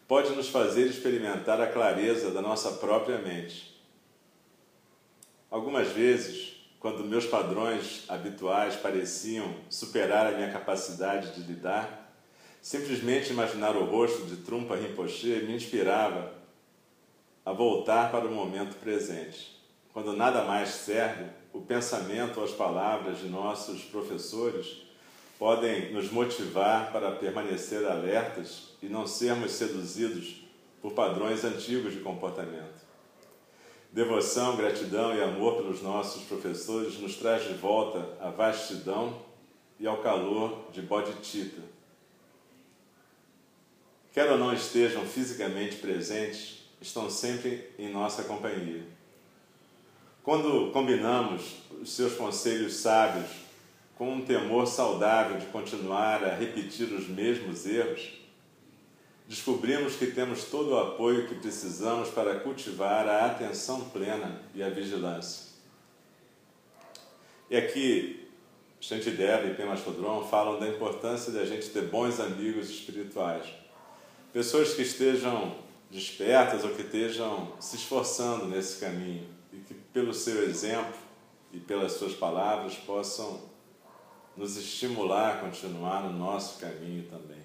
pode 0.08 0.30
nos 0.34 0.48
fazer 0.48 0.88
experimentar 0.88 1.60
a 1.60 1.68
clareza 1.68 2.32
da 2.32 2.42
nossa 2.42 2.72
própria 2.72 3.18
mente. 3.18 3.76
Algumas 5.52 5.90
vezes, 5.90 6.55
quando 6.86 7.04
meus 7.04 7.26
padrões 7.26 8.04
habituais 8.08 8.76
pareciam 8.76 9.56
superar 9.72 10.28
a 10.28 10.38
minha 10.38 10.52
capacidade 10.52 11.34
de 11.34 11.42
lidar, 11.52 12.14
simplesmente 12.62 13.32
imaginar 13.32 13.76
o 13.76 13.86
rosto 13.86 14.28
de 14.28 14.36
Trumpa 14.44 14.76
Rinpoche 14.76 15.44
me 15.48 15.56
inspirava 15.56 16.32
a 17.44 17.52
voltar 17.52 18.12
para 18.12 18.28
o 18.28 18.32
momento 18.32 18.76
presente. 18.76 19.60
Quando 19.94 20.14
nada 20.14 20.44
mais 20.44 20.70
serve, 20.70 21.26
o 21.52 21.60
pensamento 21.60 22.38
ou 22.38 22.46
as 22.46 22.52
palavras 22.52 23.18
de 23.18 23.30
nossos 23.30 23.82
professores 23.86 24.84
podem 25.40 25.92
nos 25.92 26.12
motivar 26.12 26.92
para 26.92 27.14
permanecer 27.14 27.84
alertas 27.84 28.76
e 28.80 28.86
não 28.86 29.08
sermos 29.08 29.54
seduzidos 29.54 30.36
por 30.84 30.94
padrões 30.94 31.44
antigos 31.44 31.94
de 31.94 32.02
comportamento. 32.02 32.85
Devoção, 33.96 34.58
gratidão 34.58 35.16
e 35.16 35.24
amor 35.24 35.56
pelos 35.56 35.82
nossos 35.82 36.24
professores 36.24 37.00
nos 37.00 37.16
traz 37.16 37.48
de 37.48 37.54
volta 37.54 38.06
à 38.20 38.30
vastidão 38.30 39.22
e 39.80 39.88
ao 39.88 40.00
calor 40.00 40.70
de 40.74 40.82
Bodhicitta, 40.82 41.62
quer 44.12 44.30
ou 44.30 44.38
não 44.38 44.54
estejam 44.54 45.06
fisicamente 45.06 45.78
presentes, 45.78 46.66
estão 46.82 47.10
sempre 47.10 47.70
em 47.80 47.90
nossa 47.90 48.24
companhia. 48.26 48.84
Quando 50.24 50.72
combinamos 50.74 51.56
os 51.82 51.96
seus 51.96 52.16
conselhos 52.16 52.76
sábios 52.76 53.30
com 53.98 54.12
um 54.12 54.26
temor 54.26 54.68
saudável 54.68 55.38
de 55.38 55.46
continuar 55.46 56.22
a 56.22 56.36
repetir 56.36 56.92
os 56.92 57.08
mesmos 57.08 57.66
erros, 57.66 58.25
descobrimos 59.28 59.96
que 59.96 60.08
temos 60.08 60.46
todo 60.46 60.72
o 60.72 60.80
apoio 60.80 61.28
que 61.28 61.36
precisamos 61.36 62.10
para 62.10 62.40
cultivar 62.40 63.08
a 63.08 63.26
atenção 63.26 63.90
plena 63.90 64.42
e 64.54 64.62
a 64.62 64.70
vigilância. 64.70 65.46
E 67.50 67.58
aqui, 67.58 68.28
Shantideva 68.80 69.48
e 69.48 69.54
Pema 69.56 69.76
Chodron 69.76 70.24
falam 70.28 70.60
da 70.60 70.68
importância 70.68 71.32
de 71.32 71.40
a 71.40 71.46
gente 71.46 71.70
ter 71.70 71.84
bons 71.84 72.20
amigos 72.20 72.70
espirituais. 72.70 73.46
Pessoas 74.34 74.74
que 74.74 74.82
estejam 74.82 75.56
despertas 75.90 76.64
ou 76.64 76.72
que 76.72 76.82
estejam 76.82 77.54
se 77.60 77.78
esforçando 77.78 78.48
nesse 78.48 78.80
caminho 78.80 79.28
e 79.54 79.58
que, 79.58 79.74
pelo 79.74 80.14
seu 80.14 80.44
exemplo 80.44 80.94
e 81.54 81.60
pelas 81.60 81.94
suas 81.94 82.14
palavras, 82.14 82.76
possam 82.76 83.42
nos 84.36 84.58
estimular 84.58 85.36
a 85.36 85.38
continuar 85.38 86.04
no 86.04 86.18
nosso 86.18 86.60
caminho 86.60 87.08
também. 87.08 87.45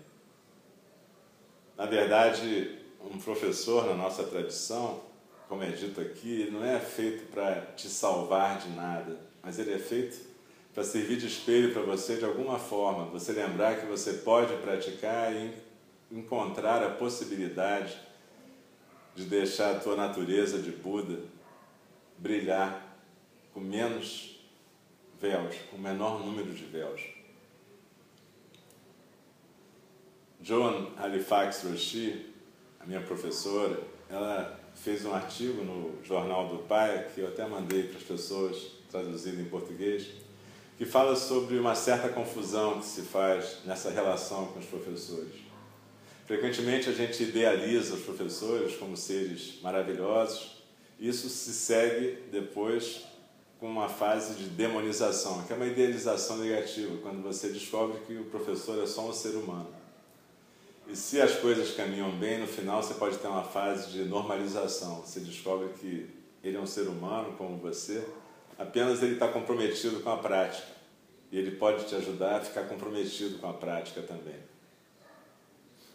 Na 1.81 1.87
verdade, 1.87 2.77
um 3.11 3.19
professor 3.19 3.87
na 3.87 3.95
nossa 3.95 4.25
tradição, 4.25 5.01
como 5.49 5.63
é 5.63 5.71
dito 5.71 5.99
aqui, 5.99 6.47
não 6.53 6.63
é 6.63 6.79
feito 6.79 7.33
para 7.33 7.73
te 7.75 7.89
salvar 7.89 8.59
de 8.59 8.69
nada, 8.77 9.19
mas 9.43 9.59
ele 9.59 9.73
é 9.73 9.79
feito 9.79 10.19
para 10.75 10.85
servir 10.85 11.17
de 11.17 11.27
espelho 11.27 11.73
para 11.73 11.81
você 11.81 12.19
de 12.19 12.25
alguma 12.27 12.59
forma, 12.59 13.07
você 13.07 13.33
lembrar 13.33 13.81
que 13.81 13.87
você 13.87 14.13
pode 14.13 14.55
praticar 14.59 15.35
e 15.35 15.55
encontrar 16.13 16.85
a 16.85 16.91
possibilidade 16.91 17.99
de 19.15 19.25
deixar 19.25 19.75
a 19.75 19.81
tua 19.81 19.97
natureza 19.97 20.59
de 20.59 20.71
Buda 20.71 21.19
brilhar 22.19 22.95
com 23.55 23.61
menos 23.61 24.39
véus, 25.19 25.57
com 25.71 25.79
menor 25.79 26.23
número 26.23 26.53
de 26.53 26.65
véus. 26.67 27.20
Joan 30.43 30.89
Halifax 30.97 31.65
Roshi, 31.65 32.27
a 32.81 32.87
minha 32.87 33.01
professora, 33.03 33.79
ela 34.09 34.59
fez 34.75 35.05
um 35.05 35.13
artigo 35.13 35.63
no 35.63 36.03
Jornal 36.03 36.49
do 36.49 36.59
Pai, 36.63 37.09
que 37.15 37.21
eu 37.21 37.29
até 37.29 37.47
mandei 37.47 37.83
para 37.85 37.99
as 37.99 38.05
pessoas, 38.05 38.57
traduzido 38.91 39.41
em 39.41 39.45
português, 39.45 40.07
que 40.79 40.87
fala 40.87 41.15
sobre 41.15 41.59
uma 41.59 41.75
certa 41.75 42.09
confusão 42.09 42.81
que 42.81 42.87
se 42.87 43.03
faz 43.03 43.59
nessa 43.67 43.91
relação 43.91 44.47
com 44.47 44.59
os 44.59 44.65
professores. 44.65 45.35
Frequentemente 46.27 46.89
a 46.89 46.93
gente 46.93 47.23
idealiza 47.23 47.95
os 47.95 48.03
professores 48.03 48.77
como 48.77 48.97
seres 48.97 49.61
maravilhosos, 49.61 50.63
isso 50.99 51.29
se 51.29 51.53
segue 51.53 52.19
depois 52.31 53.03
com 53.59 53.67
uma 53.67 53.91
fase 53.91 54.35
de 54.37 54.49
demonização, 54.49 55.43
que 55.43 55.53
é 55.53 55.57
uma 55.57 55.67
idealização 55.67 56.39
negativa, 56.39 56.97
quando 57.03 57.23
você 57.23 57.51
descobre 57.51 58.01
que 58.07 58.15
o 58.15 58.25
professor 58.25 58.83
é 58.83 58.87
só 58.87 59.07
um 59.07 59.13
ser 59.13 59.35
humano. 59.37 59.80
E 60.91 60.97
se 60.97 61.21
as 61.21 61.37
coisas 61.37 61.73
caminham 61.77 62.11
bem, 62.19 62.41
no 62.41 62.49
final 62.49 62.83
você 62.83 62.95
pode 62.95 63.17
ter 63.19 63.29
uma 63.29 63.45
fase 63.45 63.93
de 63.93 64.05
normalização. 64.05 65.03
Você 65.03 65.21
descobre 65.21 65.69
que 65.79 66.11
ele 66.43 66.57
é 66.57 66.61
um 66.61 66.67
ser 66.67 66.89
humano 66.89 67.35
como 67.39 67.59
você, 67.59 68.05
apenas 68.59 69.01
ele 69.01 69.13
está 69.15 69.29
comprometido 69.29 70.01
com 70.01 70.11
a 70.11 70.17
prática. 70.17 70.67
E 71.31 71.39
ele 71.39 71.53
pode 71.53 71.85
te 71.87 71.95
ajudar 71.95 72.39
a 72.39 72.41
ficar 72.41 72.65
comprometido 72.65 73.39
com 73.39 73.49
a 73.49 73.53
prática 73.53 74.03
também. 74.03 74.35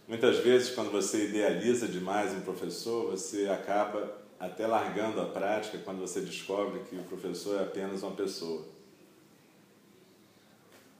Muitas 0.08 0.38
vezes, 0.38 0.70
quando 0.70 0.91
você 0.91 1.26
idealiza 1.26 1.89
demais 1.89 2.32
um 2.32 2.39
professor, 2.39 3.12
você 3.12 3.50
acaba 3.50 4.15
até 4.39 4.65
largando 4.65 5.20
a 5.20 5.26
prática 5.26 5.78
quando 5.80 6.00
você 6.00 6.22
descobre 6.22 6.80
que 6.89 6.96
o 6.96 7.04
professor 7.04 7.60
é 7.60 7.63
apenas 7.63 8.02
uma 8.02 8.15
pessoa. 8.15 8.63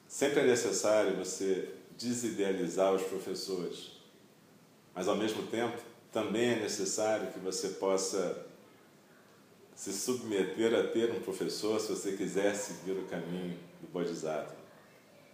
Sempre 0.06 0.42
é 0.42 0.48
necessário 0.48 1.16
você 1.16 1.70
desidealizar 1.98 2.94
os 2.94 3.04
professores, 3.04 3.92
mas 4.94 5.08
ao 5.08 5.16
mesmo 5.16 5.44
tempo 5.48 5.78
também 6.12 6.52
é 6.52 6.60
necessário 6.60 7.32
que 7.32 7.40
você 7.40 7.70
possa 7.70 8.46
se 9.76 9.92
submeter 9.92 10.74
a 10.74 10.88
ter 10.88 11.12
um 11.12 11.20
professor 11.20 11.80
se 11.80 11.90
você 11.90 12.14
quiser 12.14 12.56
seguir 12.56 12.94
o 12.94 13.06
caminho 13.06 13.58
do 13.82 13.88
Bodhisattva. 13.92 14.56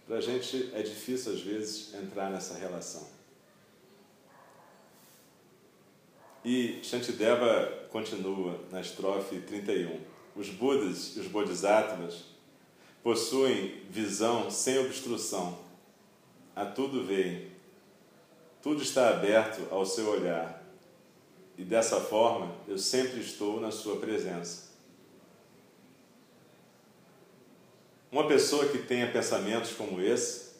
Para 0.06 0.16
a 0.16 0.20
gente 0.20 0.70
é 0.74 0.82
difícil 0.82 1.32
às 1.32 1.40
vezes 1.40 1.94
entrar 1.94 2.30
nessa 2.30 2.54
relação. 2.54 3.06
E 6.44 6.80
Shantideva 6.82 7.86
continua 7.90 8.58
na 8.72 8.80
estrofe 8.80 9.40
31. 9.40 10.00
Os 10.34 10.48
Budas 10.48 11.16
e 11.16 11.20
os 11.20 11.28
Bodhisattvas 11.28 12.24
possuem 13.02 13.82
visão 13.88 14.50
sem 14.50 14.78
obstrução 14.78 15.56
a 16.54 16.64
tudo 16.64 17.04
veem. 17.04 17.50
Tudo 18.62 18.82
está 18.82 19.10
aberto 19.10 19.66
ao 19.70 19.84
seu 19.84 20.08
olhar. 20.08 20.62
E 21.56 21.64
dessa 21.64 22.00
forma 22.00 22.54
eu 22.68 22.78
sempre 22.78 23.20
estou 23.20 23.60
na 23.60 23.70
sua 23.70 23.96
presença. 23.96 24.72
Uma 28.10 28.26
pessoa 28.28 28.68
que 28.68 28.78
tenha 28.78 29.10
pensamentos 29.10 29.72
como 29.72 30.00
esse 30.00 30.52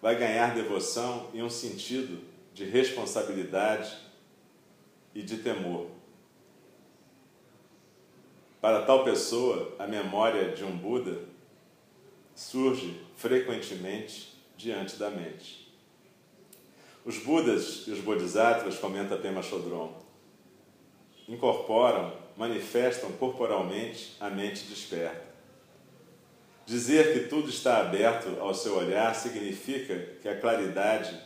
vai 0.00 0.14
ganhar 0.14 0.54
devoção 0.54 1.30
e 1.32 1.42
um 1.42 1.48
sentido 1.48 2.22
de 2.52 2.64
responsabilidade 2.64 3.96
e 5.14 5.22
de 5.22 5.38
temor. 5.38 5.88
Para 8.60 8.82
tal 8.82 9.04
pessoa, 9.04 9.74
a 9.78 9.86
memória 9.86 10.54
de 10.54 10.64
um 10.64 10.76
Buda 10.76 11.20
surge 12.34 13.00
frequentemente 13.16 14.35
diante 14.56 14.96
da 14.96 15.10
mente. 15.10 15.66
Os 17.04 17.18
Budas 17.18 17.84
e 17.86 17.92
os 17.92 18.00
Bodhisattvas, 18.00 18.78
comenta 18.78 19.16
Pema 19.16 19.42
Chodron, 19.42 20.02
incorporam, 21.28 22.12
manifestam 22.36 23.12
corporalmente 23.12 24.16
a 24.18 24.28
mente 24.28 24.64
desperta. 24.64 25.26
Dizer 26.64 27.12
que 27.12 27.28
tudo 27.28 27.48
está 27.48 27.78
aberto 27.78 28.40
ao 28.40 28.52
seu 28.52 28.76
olhar 28.76 29.14
significa 29.14 29.96
que 30.20 30.28
a 30.28 30.40
claridade 30.40 31.16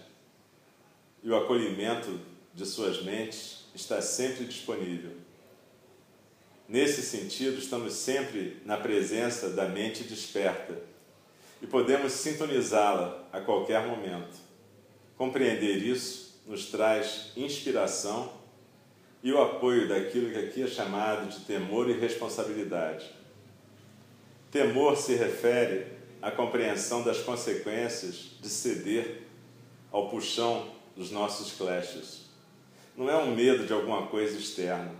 e 1.22 1.30
o 1.30 1.36
acolhimento 1.36 2.20
de 2.52 2.66
suas 2.66 3.02
mentes 3.02 3.64
está 3.74 4.02
sempre 4.02 4.44
disponível. 4.44 5.12
Nesse 6.68 7.02
sentido, 7.02 7.58
estamos 7.58 7.94
sempre 7.94 8.60
na 8.64 8.76
presença 8.76 9.50
da 9.50 9.66
mente 9.66 10.04
desperta 10.04 10.89
e 11.60 11.66
podemos 11.66 12.12
sintonizá-la 12.12 13.28
a 13.32 13.40
qualquer 13.40 13.86
momento. 13.86 14.36
Compreender 15.16 15.76
isso 15.76 16.40
nos 16.46 16.66
traz 16.66 17.32
inspiração 17.36 18.32
e 19.22 19.32
o 19.32 19.40
apoio 19.40 19.88
daquilo 19.88 20.30
que 20.30 20.38
aqui 20.38 20.62
é 20.62 20.66
chamado 20.66 21.28
de 21.28 21.40
temor 21.40 21.90
e 21.90 21.92
responsabilidade. 21.92 23.10
Temor 24.50 24.96
se 24.96 25.14
refere 25.14 25.86
à 26.22 26.30
compreensão 26.30 27.02
das 27.02 27.18
consequências 27.18 28.30
de 28.40 28.48
ceder 28.48 29.22
ao 29.92 30.08
puxão 30.08 30.68
dos 30.96 31.10
nossos 31.10 31.52
clashes. 31.52 32.30
Não 32.96 33.08
é 33.08 33.16
um 33.16 33.34
medo 33.34 33.66
de 33.66 33.72
alguma 33.72 34.06
coisa 34.06 34.36
externa, 34.36 34.94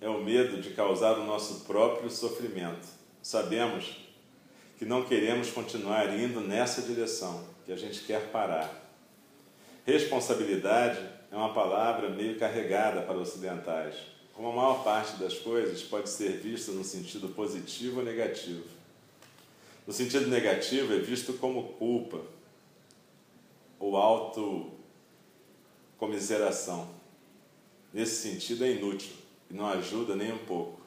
é 0.00 0.08
o 0.08 0.22
medo 0.22 0.60
de 0.60 0.70
causar 0.70 1.18
o 1.18 1.24
nosso 1.24 1.64
próprio 1.64 2.10
sofrimento. 2.10 2.86
Sabemos 3.22 4.03
que 4.84 4.90
não 4.90 5.02
queremos 5.02 5.50
continuar 5.50 6.14
indo 6.14 6.42
nessa 6.42 6.82
direção, 6.82 7.42
que 7.64 7.72
a 7.72 7.76
gente 7.76 8.00
quer 8.00 8.30
parar. 8.30 8.70
Responsabilidade 9.86 11.00
é 11.32 11.36
uma 11.36 11.54
palavra 11.54 12.10
meio 12.10 12.38
carregada 12.38 13.00
para 13.00 13.16
ocidentais, 13.16 13.94
como 14.34 14.48
a 14.48 14.52
maior 14.52 14.84
parte 14.84 15.16
das 15.16 15.38
coisas 15.38 15.82
pode 15.82 16.10
ser 16.10 16.32
vista 16.32 16.70
no 16.70 16.84
sentido 16.84 17.30
positivo 17.30 18.00
ou 18.00 18.04
negativo. 18.04 18.62
No 19.86 19.92
sentido 19.94 20.28
negativo 20.28 20.92
é 20.92 20.98
visto 20.98 21.32
como 21.32 21.72
culpa 21.78 22.20
ou 23.78 23.96
autocomiseração. 23.96 26.90
Nesse 27.90 28.16
sentido 28.16 28.66
é 28.66 28.72
inútil 28.72 29.14
e 29.50 29.54
não 29.54 29.66
ajuda 29.66 30.14
nem 30.14 30.30
um 30.30 30.44
pouco. 30.44 30.78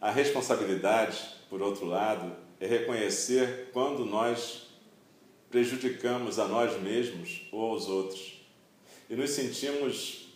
A 0.00 0.12
responsabilidade 0.12 1.36
por 1.48 1.62
outro 1.62 1.86
lado, 1.86 2.36
é 2.60 2.66
reconhecer 2.66 3.70
quando 3.72 4.04
nós 4.04 4.68
prejudicamos 5.50 6.38
a 6.38 6.46
nós 6.46 6.80
mesmos 6.80 7.48
ou 7.50 7.70
aos 7.70 7.88
outros 7.88 8.38
e 9.08 9.16
nos 9.16 9.30
sentimos 9.30 10.28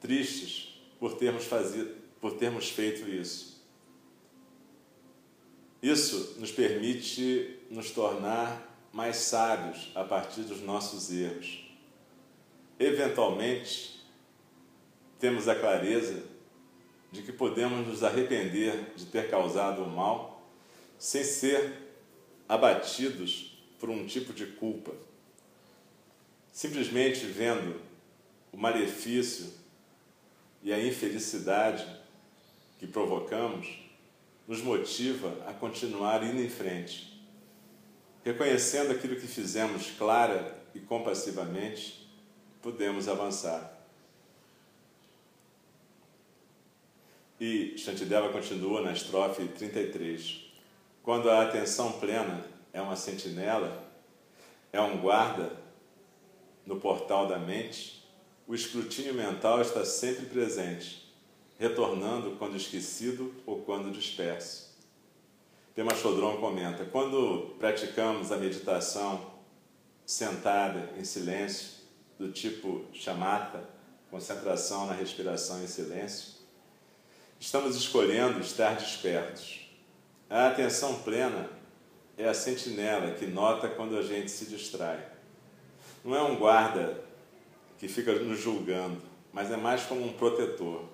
tristes 0.00 0.80
por 0.98 1.14
termos, 1.14 1.44
fazido, 1.44 1.94
por 2.20 2.34
termos 2.34 2.68
feito 2.68 3.08
isso. 3.08 3.58
Isso 5.82 6.36
nos 6.38 6.50
permite 6.50 7.58
nos 7.70 7.90
tornar 7.90 8.68
mais 8.92 9.16
sábios 9.16 9.90
a 9.94 10.02
partir 10.02 10.42
dos 10.42 10.60
nossos 10.60 11.10
erros. 11.10 11.64
eventualmente, 12.78 13.98
temos 15.18 15.48
a 15.48 15.54
clareza 15.54 16.22
de 17.10 17.22
que 17.22 17.32
podemos 17.32 17.86
nos 17.86 18.02
arrepender 18.02 18.92
de 18.96 19.06
ter 19.06 19.30
causado 19.30 19.82
o 19.82 19.88
mal 19.88 20.46
sem 20.98 21.24
ser 21.24 21.88
abatidos 22.48 23.58
por 23.78 23.88
um 23.88 24.06
tipo 24.06 24.32
de 24.32 24.46
culpa. 24.46 24.92
Simplesmente 26.52 27.24
vendo 27.26 27.80
o 28.52 28.56
malefício 28.56 29.52
e 30.62 30.72
a 30.72 30.84
infelicidade 30.84 31.86
que 32.78 32.86
provocamos 32.86 33.80
nos 34.46 34.60
motiva 34.60 35.44
a 35.46 35.52
continuar 35.52 36.24
indo 36.24 36.42
em 36.42 36.48
frente. 36.48 37.22
Reconhecendo 38.24 38.92
aquilo 38.92 39.16
que 39.16 39.26
fizemos 39.26 39.90
clara 39.92 40.58
e 40.74 40.80
compassivamente, 40.80 42.08
podemos 42.60 43.08
avançar. 43.08 43.77
E 47.40 47.78
Shantideva 47.78 48.30
continua 48.30 48.80
na 48.80 48.92
estrofe 48.92 49.46
33. 49.46 50.44
Quando 51.02 51.30
a 51.30 51.42
atenção 51.42 51.92
plena 52.00 52.44
é 52.72 52.82
uma 52.82 52.96
sentinela, 52.96 53.84
é 54.72 54.80
um 54.80 54.98
guarda 54.98 55.52
no 56.66 56.80
portal 56.80 57.26
da 57.26 57.38
mente, 57.38 58.06
o 58.46 58.54
escrutínio 58.54 59.14
mental 59.14 59.60
está 59.60 59.84
sempre 59.84 60.26
presente, 60.26 61.14
retornando 61.58 62.36
quando 62.36 62.56
esquecido 62.56 63.34
ou 63.46 63.60
quando 63.62 63.92
disperso. 63.92 64.76
Pema 65.74 65.94
Chodron 65.94 66.38
comenta: 66.38 66.84
quando 66.86 67.54
praticamos 67.58 68.32
a 68.32 68.36
meditação 68.36 69.32
sentada 70.04 70.90
em 70.98 71.04
silêncio, 71.04 71.78
do 72.18 72.32
tipo 72.32 72.84
chamata, 72.92 73.62
concentração 74.10 74.86
na 74.86 74.92
respiração 74.92 75.62
em 75.62 75.68
silêncio, 75.68 76.37
Estamos 77.40 77.76
escolhendo 77.76 78.40
estar 78.40 78.74
despertos. 78.74 79.60
A 80.28 80.48
atenção 80.48 81.02
plena 81.02 81.48
é 82.16 82.28
a 82.28 82.34
sentinela 82.34 83.12
que 83.12 83.26
nota 83.26 83.68
quando 83.68 83.96
a 83.96 84.02
gente 84.02 84.28
se 84.28 84.46
distrai. 84.46 85.06
Não 86.04 86.16
é 86.16 86.22
um 86.22 86.34
guarda 86.34 87.00
que 87.78 87.86
fica 87.86 88.12
nos 88.12 88.40
julgando, 88.40 89.00
mas 89.32 89.52
é 89.52 89.56
mais 89.56 89.84
como 89.84 90.04
um 90.04 90.12
protetor. 90.12 90.84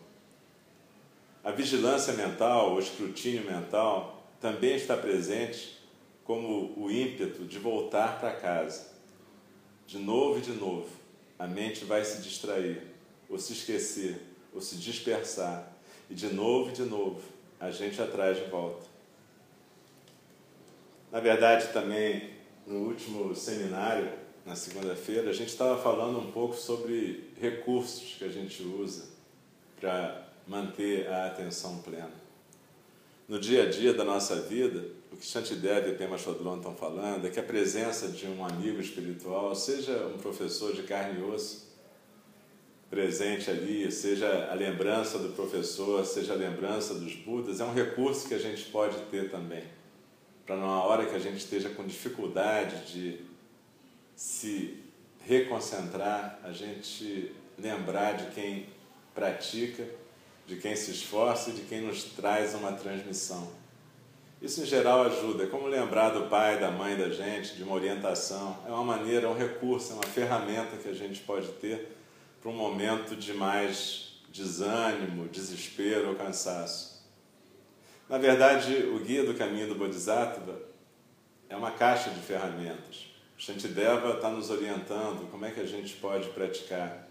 A 1.43 1.51
vigilância 1.51 2.13
mental, 2.13 2.75
o 2.75 2.79
escrutínio 2.79 3.45
mental, 3.45 4.23
também 4.39 4.77
está 4.77 4.99
presente 4.99 5.79
como 6.25 6.75
o 6.77 6.91
ímpeto 6.91 7.47
de 7.47 7.59
voltar 7.59 8.21
para 8.21 8.33
casa. 8.33 8.93
De 9.87 9.99
novo 9.99 10.39
e 10.39 10.43
de 10.43 10.53
novo, 10.53 10.91
a 11.39 11.47
mente 11.47 11.87
vai 11.87 12.05
se 12.05 12.21
distrair, 12.21 12.83
ou 13.31 13.39
se 13.39 13.55
esquecer, 13.55 14.21
ou 14.53 14.61
se 14.61 14.77
dispersar 14.77 15.74
e 16.11 16.15
de 16.15 16.33
novo 16.33 16.71
e 16.71 16.73
de 16.73 16.83
novo, 16.83 17.21
a 17.59 17.71
gente 17.71 18.01
atrás 18.01 18.37
de 18.37 18.45
volta. 18.45 18.87
Na 21.11 21.21
verdade, 21.21 21.73
também, 21.73 22.31
no 22.67 22.89
último 22.89 23.35
seminário, 23.35 24.11
na 24.45 24.55
segunda-feira, 24.55 25.31
a 25.31 25.33
gente 25.33 25.49
estava 25.49 25.81
falando 25.81 26.19
um 26.19 26.31
pouco 26.31 26.55
sobre 26.55 27.33
recursos 27.41 28.17
que 28.19 28.25
a 28.25 28.29
gente 28.29 28.63
usa 28.63 29.05
para 29.81 30.29
manter 30.47 31.09
a 31.09 31.27
atenção 31.27 31.79
plena. 31.79 32.13
No 33.27 33.39
dia 33.39 33.63
a 33.63 33.71
dia 33.71 33.95
da 33.95 34.05
nossa 34.05 34.37
vida, 34.43 34.85
o 35.11 35.17
que 35.17 35.25
Shantideva 35.25 35.89
e 35.89 35.95
Pema 35.95 36.19
Chodron 36.19 36.57
estão 36.57 36.75
falando 36.75 37.27
é 37.27 37.31
que 37.31 37.41
a 37.41 37.43
presença 37.43 38.09
de 38.09 38.27
um 38.27 38.45
amigo 38.45 38.81
espiritual, 38.81 39.55
seja 39.55 40.07
um 40.07 40.19
professor 40.19 40.75
de 40.75 40.83
carne 40.83 41.21
e 41.21 41.23
osso, 41.23 41.74
presente 42.95 43.51
ali, 43.51 43.91
seja 43.91 44.49
a 44.53 44.55
lembrança 44.55 45.19
do 45.19 45.31
professor, 45.31 46.07
seja 46.07 46.33
a 46.33 46.37
lembrança 46.37 46.95
dos 46.95 47.13
Budas, 47.17 47.59
é 47.61 47.65
um 47.65 47.75
recurso 47.75 48.29
que 48.29 48.35
a 48.35 48.39
gente 48.39 48.67
pode 48.67 48.97
ter 49.11 49.33
também. 49.33 49.65
Para 50.47 50.55
numa 50.55 50.81
hora 50.85 51.05
que 51.05 51.17
a 51.17 51.19
gente 51.19 51.39
esteja 51.39 51.71
com 51.71 51.85
dificuldade 51.85 52.93
de 52.93 53.21
se 54.15 54.79
reconcentrar, 55.27 56.39
a 56.45 56.53
gente 56.53 57.33
lembrar 57.59 58.13
de 58.13 58.33
quem 58.33 58.69
pratica, 59.13 59.85
de 60.47 60.55
quem 60.57 60.77
se 60.77 60.93
esforça 60.93 61.51
e 61.51 61.55
de 61.55 61.63
quem 61.63 61.81
nos 61.81 62.05
traz 62.05 62.55
uma 62.55 62.75
transmissão. 62.75 63.51
Isso 64.41 64.63
em 64.63 64.67
geral 64.67 65.03
ajuda, 65.03 65.45
é 65.45 65.47
como 65.49 65.67
lembrar 65.67 66.11
do 66.11 66.29
pai, 66.29 66.61
da 66.61 66.71
mãe 66.71 66.97
da 66.97 67.09
gente, 67.09 67.57
de 67.57 67.65
uma 67.65 67.75
orientação. 67.75 68.57
É 68.69 68.71
uma 68.71 68.85
maneira, 68.85 69.27
é 69.27 69.29
um 69.29 69.37
recurso, 69.37 69.93
é 69.93 69.95
uma 69.95 70.05
ferramenta 70.05 70.77
que 70.77 70.89
a 70.89 70.95
gente 70.95 71.21
pode 71.23 71.49
ter 71.55 71.94
para 72.45 72.53
um 72.53 72.57
momento 72.57 73.17
de 73.17 73.33
mais 73.33 74.21
desânimo, 74.29 75.27
desespero 75.29 76.11
ou 76.11 76.15
cansaço. 76.15 77.03
Na 78.07 78.19
verdade, 78.19 78.75
o 78.95 78.99
guia 78.99 79.25
do 79.25 79.33
caminho 79.33 79.67
do 79.67 79.75
Bodhisattva 79.75 80.61
é 81.49 81.57
uma 81.57 81.71
caixa 81.71 82.11
de 82.11 82.21
ferramentas. 82.21 83.07
Shantideva 83.39 84.17
está 84.17 84.29
nos 84.29 84.51
orientando 84.51 85.27
como 85.31 85.47
é 85.47 85.53
que 85.53 85.61
a 85.61 85.65
gente 85.65 85.95
pode 85.95 86.29
praticar, 86.33 87.09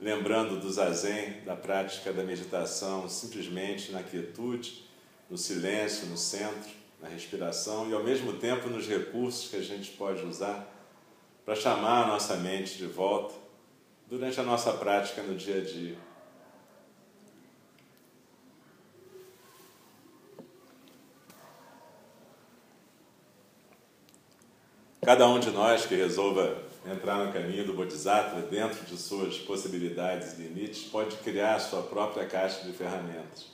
lembrando 0.00 0.60
do 0.60 0.70
zazen, 0.70 1.40
da 1.44 1.56
prática 1.56 2.12
da 2.12 2.22
meditação, 2.22 3.08
simplesmente 3.08 3.90
na 3.90 4.04
quietude, 4.04 4.84
no 5.28 5.36
silêncio, 5.36 6.06
no 6.06 6.16
centro, 6.16 6.70
na 7.02 7.08
respiração 7.08 7.90
e 7.90 7.92
ao 7.92 8.04
mesmo 8.04 8.34
tempo 8.34 8.68
nos 8.68 8.86
recursos 8.86 9.50
que 9.50 9.56
a 9.56 9.62
gente 9.62 9.90
pode 9.90 10.24
usar 10.24 10.64
para 11.44 11.56
chamar 11.56 12.04
a 12.04 12.06
nossa 12.06 12.36
mente 12.36 12.78
de 12.78 12.86
volta 12.86 13.45
durante 14.06 14.38
a 14.40 14.42
nossa 14.42 14.72
prática 14.72 15.22
no 15.22 15.34
dia 15.34 15.58
a 15.58 15.60
dia. 15.60 15.96
Cada 25.06 25.28
um 25.28 25.38
de 25.38 25.50
nós 25.50 25.86
que 25.86 25.94
resolva 25.94 26.62
entrar 26.84 27.24
no 27.24 27.32
caminho 27.32 27.64
do 27.64 27.74
Bodhisattva 27.74 28.42
dentro 28.42 28.84
de 28.84 28.96
suas 28.96 29.38
possibilidades 29.38 30.32
e 30.32 30.42
limites 30.42 30.82
pode 30.84 31.16
criar 31.18 31.60
sua 31.60 31.82
própria 31.82 32.26
caixa 32.26 32.64
de 32.64 32.72
ferramentas. 32.72 33.46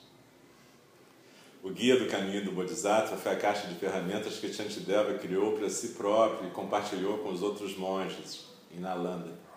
O 1.63 1.71
guia 1.71 1.99
do 1.99 2.07
caminho 2.07 2.45
do 2.45 2.53
Bodhisattva 2.53 3.17
foi 3.17 3.33
a 3.33 3.37
caixa 3.37 3.69
de 3.69 3.75
ferramentas 3.75 4.39
que 4.39 4.53
Shantideva 4.53 5.19
criou 5.19 5.53
para 5.53 5.69
si 5.69 5.89
próprio 5.89 6.49
e 6.49 6.53
compartilhou 6.53 7.19
com 7.19 7.29
os 7.29 7.43
outros 7.43 7.77
monges 7.77 8.47
em 8.75 8.81
Nalanda. 8.81 9.52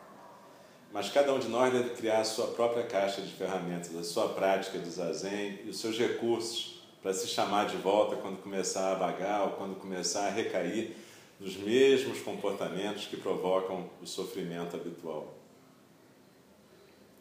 Mas 0.95 1.09
cada 1.09 1.33
um 1.33 1.39
de 1.39 1.49
nós 1.49 1.73
deve 1.73 1.89
criar 1.89 2.21
a 2.21 2.23
sua 2.23 2.47
própria 2.47 2.85
caixa 2.85 3.21
de 3.21 3.29
ferramentas, 3.33 3.93
a 3.93 4.01
sua 4.01 4.29
prática 4.29 4.79
de 4.79 4.89
zazen 4.89 5.59
e 5.65 5.69
os 5.69 5.77
seus 5.77 5.97
recursos 5.97 6.81
para 7.03 7.13
se 7.13 7.27
chamar 7.27 7.67
de 7.67 7.75
volta 7.75 8.15
quando 8.15 8.41
começar 8.41 8.93
a 8.93 8.95
vagar 8.95 9.43
ou 9.43 9.49
quando 9.57 9.75
começar 9.75 10.27
a 10.27 10.29
recair 10.29 10.95
nos 11.37 11.57
mesmos 11.57 12.21
comportamentos 12.21 13.07
que 13.07 13.17
provocam 13.17 13.89
o 14.01 14.07
sofrimento 14.07 14.77
habitual. 14.77 15.33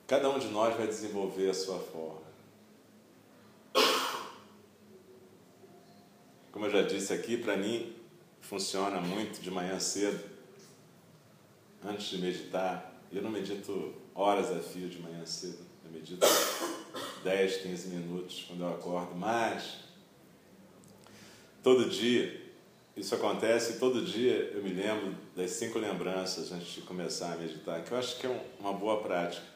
Cada 0.07 0.31
um 0.31 0.39
de 0.39 0.47
nós 0.47 0.77
vai 0.77 0.87
desenvolver 0.87 1.51
a 1.51 1.55
sua 1.55 1.81
forma. 1.81 2.23
Como 6.53 6.67
eu 6.67 6.71
já 6.71 6.83
disse 6.83 7.13
aqui, 7.13 7.37
para 7.37 7.57
mim 7.57 7.93
funciona 8.41 9.01
muito 9.01 9.43
de 9.43 9.51
manhã 9.51 9.81
cedo, 9.81 10.23
antes 11.85 12.07
de 12.07 12.19
meditar, 12.19 12.94
eu 13.19 13.23
não 13.23 13.31
medito 13.31 13.95
horas 14.15 14.51
a 14.51 14.61
fio 14.61 14.89
de 14.89 15.01
manhã 15.01 15.25
cedo. 15.25 15.59
Eu 15.85 15.91
medito 15.91 16.27
10, 17.23 17.57
15 17.59 17.89
minutos 17.89 18.45
quando 18.49 18.63
eu 18.63 18.75
acordo, 18.75 19.15
mas 19.15 19.79
todo 21.63 21.89
dia, 21.89 22.43
isso 22.97 23.15
acontece 23.15 23.79
todo 23.79 24.05
dia 24.05 24.53
eu 24.55 24.63
me 24.63 24.71
lembro 24.71 25.15
das 25.35 25.51
cinco 25.53 25.79
lembranças 25.79 26.53
antes 26.53 26.69
de 26.69 26.83
começar 26.83 27.33
a 27.33 27.37
meditar, 27.37 27.83
que 27.83 27.93
eu 27.93 27.99
acho 27.99 28.19
que 28.19 28.27
é 28.27 28.45
uma 28.61 28.73
boa 28.73 29.03
prática. 29.03 29.47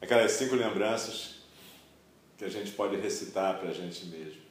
Aquelas 0.00 0.32
cinco 0.32 0.54
lembranças 0.54 1.36
que 2.36 2.44
a 2.44 2.48
gente 2.48 2.72
pode 2.72 2.96
recitar 2.96 3.58
para 3.58 3.70
a 3.70 3.72
gente 3.72 4.06
mesmo. 4.06 4.42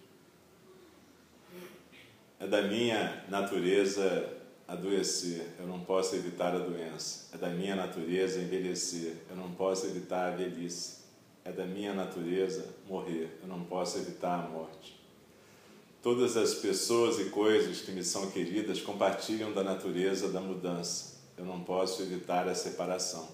É 2.40 2.48
da 2.48 2.64
minha 2.64 3.24
natureza 3.30 4.36
adoecer, 4.68 5.46
eu 5.60 5.68
não 5.68 5.80
posso 5.82 6.16
evitar 6.16 6.56
a 6.56 6.60
doença. 6.60 7.30
É 7.34 7.38
da 7.38 7.50
minha 7.50 7.76
natureza 7.76 8.40
envelhecer, 8.40 9.18
eu 9.30 9.36
não 9.36 9.52
posso 9.52 9.86
evitar 9.86 10.34
a 10.34 10.36
velhice. 10.36 11.06
É 11.44 11.52
da 11.52 11.66
minha 11.66 11.94
natureza 11.94 12.66
morrer, 12.88 13.38
eu 13.42 13.48
não 13.48 13.64
posso 13.66 14.00
evitar 14.00 14.44
a 14.44 14.50
morte. 14.50 15.00
Todas 16.02 16.36
as 16.38 16.56
pessoas 16.56 17.20
e 17.20 17.26
coisas 17.30 17.82
que 17.82 17.92
me 17.92 18.04
são 18.04 18.32
queridas 18.32 18.82
compartilham 18.82 19.54
da 19.54 19.64
natureza 19.64 20.30
da 20.30 20.42
mudança. 20.42 21.16
Eu 21.38 21.46
não 21.46 21.64
posso 21.64 22.02
evitar 22.02 22.48
a 22.48 22.56
separação. 22.56 23.28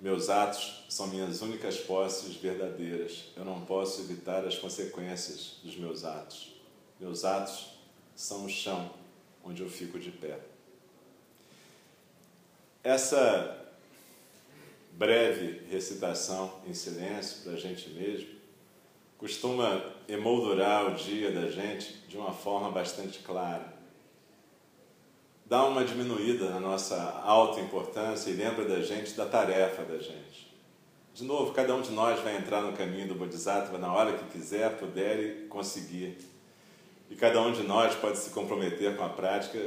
Meus 0.00 0.28
atos 0.28 0.84
são 0.88 1.06
minhas 1.08 1.40
únicas 1.40 1.78
posses 1.78 2.36
verdadeiras. 2.36 3.32
Eu 3.34 3.44
não 3.44 3.62
posso 3.62 4.02
evitar 4.02 4.44
as 4.46 4.56
consequências 4.56 5.56
dos 5.62 5.76
meus 5.76 6.04
atos. 6.04 6.54
Meus 7.00 7.24
atos 7.24 7.78
são 8.14 8.44
o 8.44 8.48
chão 8.48 8.90
onde 9.46 9.62
eu 9.62 9.68
fico 9.68 9.98
de 9.98 10.10
pé. 10.10 10.38
essa 12.82 13.64
breve 14.92 15.66
recitação 15.70 16.60
em 16.66 16.74
silêncio 16.74 17.42
para 17.42 17.52
a 17.52 17.56
gente 17.56 17.90
mesmo 17.90 18.36
costuma 19.18 19.82
emoldurar 20.08 20.90
o 20.90 20.94
dia 20.94 21.30
da 21.30 21.50
gente 21.50 21.94
de 22.08 22.16
uma 22.16 22.32
forma 22.32 22.70
bastante 22.70 23.20
clara. 23.20 23.74
Dá 25.44 25.64
uma 25.64 25.84
diminuída 25.84 26.50
na 26.50 26.60
nossa 26.60 26.96
alta 27.24 27.60
importância 27.60 28.30
e 28.30 28.34
lembra 28.34 28.64
da 28.64 28.82
gente 28.82 29.12
da 29.12 29.26
tarefa 29.26 29.84
da 29.84 29.98
gente. 29.98 30.54
De 31.14 31.24
novo, 31.24 31.52
cada 31.52 31.74
um 31.74 31.80
de 31.80 31.92
nós 31.92 32.20
vai 32.20 32.36
entrar 32.36 32.60
no 32.60 32.76
caminho 32.76 33.08
do 33.08 33.14
Bodhisattva 33.14 33.78
na 33.78 33.92
hora 33.92 34.18
que 34.18 34.24
quiser, 34.26 34.76
puder 34.76 35.18
e 35.18 35.46
conseguir. 35.46 36.18
E 37.10 37.16
cada 37.16 37.40
um 37.40 37.52
de 37.52 37.62
nós 37.62 37.94
pode 37.94 38.18
se 38.18 38.30
comprometer 38.30 38.96
com 38.96 39.04
a 39.04 39.08
prática 39.08 39.58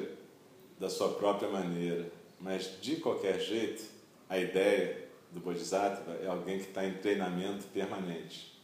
da 0.79 0.89
sua 0.89 1.13
própria 1.13 1.49
maneira. 1.49 2.11
Mas, 2.39 2.79
de 2.81 2.97
qualquer 2.97 3.39
jeito, 3.39 3.83
a 4.29 4.37
ideia 4.37 5.09
do 5.31 5.39
Bodhisattva 5.39 6.19
é 6.23 6.27
alguém 6.27 6.59
que 6.59 6.67
está 6.67 6.85
em 6.85 6.93
treinamento 6.93 7.65
permanente. 7.67 8.59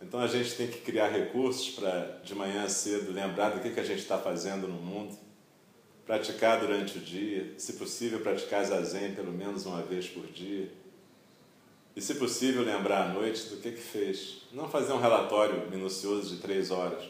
Então 0.00 0.20
a 0.20 0.26
gente 0.26 0.54
tem 0.54 0.68
que 0.68 0.78
criar 0.80 1.08
recursos 1.08 1.70
para 1.70 2.20
de 2.22 2.34
manhã 2.34 2.68
cedo 2.68 3.12
lembrar 3.12 3.50
do 3.50 3.60
que, 3.60 3.70
que 3.70 3.80
a 3.80 3.84
gente 3.84 3.98
está 3.98 4.16
fazendo 4.16 4.68
no 4.68 4.80
mundo, 4.80 5.16
praticar 6.06 6.60
durante 6.60 6.98
o 6.98 7.00
dia, 7.00 7.54
se 7.58 7.74
possível 7.74 8.20
praticar 8.20 8.64
zazen 8.64 9.14
pelo 9.14 9.32
menos 9.32 9.66
uma 9.66 9.82
vez 9.82 10.06
por 10.06 10.26
dia, 10.26 10.70
e 11.96 12.00
se 12.00 12.14
possível 12.14 12.62
lembrar 12.62 13.06
à 13.06 13.12
noite 13.12 13.48
do 13.48 13.56
que, 13.56 13.72
que 13.72 13.80
fez. 13.80 14.42
Não 14.52 14.68
fazer 14.68 14.92
um 14.92 15.00
relatório 15.00 15.68
minucioso 15.68 16.34
de 16.34 16.40
três 16.40 16.70
horas, 16.70 17.04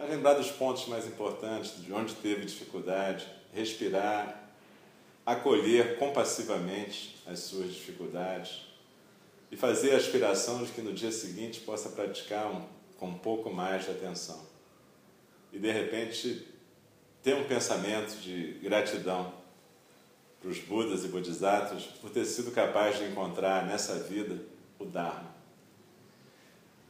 mas 0.00 0.08
lembrar 0.08 0.32
dos 0.32 0.50
pontos 0.50 0.86
mais 0.86 1.06
importantes, 1.06 1.84
de 1.84 1.92
onde 1.92 2.14
teve 2.14 2.46
dificuldade, 2.46 3.26
respirar, 3.52 4.50
acolher 5.26 5.98
compassivamente 5.98 7.22
as 7.26 7.40
suas 7.40 7.74
dificuldades 7.74 8.62
e 9.50 9.58
fazer 9.58 9.92
a 9.92 9.98
aspiração 9.98 10.64
de 10.64 10.72
que 10.72 10.80
no 10.80 10.94
dia 10.94 11.12
seguinte 11.12 11.60
possa 11.60 11.90
praticar 11.90 12.50
um, 12.50 12.64
com 12.98 13.08
um 13.08 13.18
pouco 13.18 13.50
mais 13.50 13.84
de 13.84 13.90
atenção. 13.90 14.40
E 15.52 15.58
de 15.58 15.70
repente 15.70 16.48
ter 17.22 17.34
um 17.34 17.44
pensamento 17.44 18.18
de 18.22 18.58
gratidão 18.62 19.34
para 20.40 20.48
os 20.48 20.60
Budas 20.60 21.04
e 21.04 21.08
Bodhisattvas 21.08 21.82
por 22.00 22.08
ter 22.08 22.24
sido 22.24 22.52
capaz 22.52 22.96
de 22.96 23.04
encontrar 23.04 23.66
nessa 23.66 23.96
vida 23.96 24.40
o 24.78 24.86
Dharma. 24.86 25.34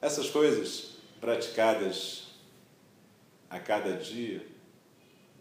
Essas 0.00 0.30
coisas 0.30 0.92
praticadas 1.20 2.29
a 3.50 3.58
cada 3.58 3.96
dia 3.96 4.46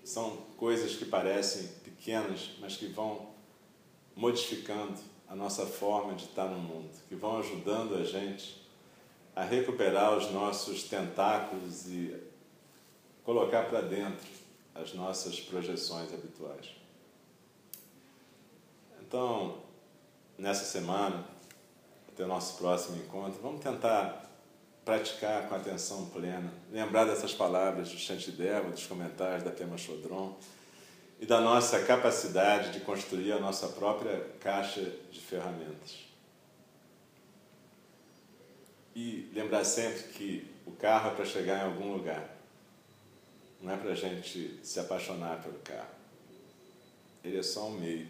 são 0.03 0.37
coisas 0.57 0.95
que 0.95 1.05
parecem 1.05 1.67
pequenas, 1.83 2.49
mas 2.59 2.75
que 2.75 2.87
vão 2.87 3.29
modificando 4.15 4.99
a 5.27 5.35
nossa 5.35 5.65
forma 5.65 6.15
de 6.15 6.25
estar 6.25 6.45
no 6.45 6.57
mundo, 6.57 6.89
que 7.07 7.15
vão 7.15 7.37
ajudando 7.37 7.95
a 7.95 8.03
gente 8.03 8.67
a 9.35 9.43
recuperar 9.43 10.17
os 10.17 10.31
nossos 10.31 10.83
tentáculos 10.83 11.85
e 11.87 12.19
colocar 13.23 13.69
para 13.69 13.81
dentro 13.81 14.27
as 14.73 14.93
nossas 14.93 15.39
projeções 15.39 16.11
habituais. 16.11 16.75
Então, 19.01 19.61
nessa 20.37 20.65
semana, 20.65 21.25
até 22.07 22.23
o 22.23 22.27
nosso 22.27 22.57
próximo 22.57 22.97
encontro, 22.97 23.39
vamos 23.41 23.61
tentar 23.61 24.28
praticar 24.89 25.47
com 25.47 25.53
atenção 25.53 26.07
plena, 26.07 26.51
lembrar 26.71 27.05
dessas 27.05 27.31
palavras 27.31 27.89
do 27.89 27.97
Shantideva, 27.99 28.71
dos 28.71 28.87
comentários 28.87 29.43
da 29.43 29.51
Pema 29.51 29.77
Chodron, 29.77 30.35
e 31.19 31.27
da 31.27 31.39
nossa 31.39 31.83
capacidade 31.83 32.71
de 32.71 32.79
construir 32.79 33.33
a 33.33 33.39
nossa 33.39 33.67
própria 33.67 34.19
caixa 34.39 34.81
de 35.11 35.19
ferramentas. 35.19 36.07
E 38.95 39.29
lembrar 39.31 39.63
sempre 39.63 40.03
que 40.13 40.49
o 40.65 40.71
carro 40.71 41.11
é 41.11 41.15
para 41.15 41.25
chegar 41.25 41.59
em 41.59 41.71
algum 41.71 41.93
lugar, 41.93 42.27
não 43.61 43.71
é 43.71 43.77
para 43.77 43.91
a 43.91 43.95
gente 43.95 44.59
se 44.63 44.79
apaixonar 44.79 45.43
pelo 45.43 45.59
carro. 45.59 45.99
Ele 47.23 47.37
é 47.37 47.43
só 47.43 47.67
um 47.67 47.79
meio. 47.79 48.07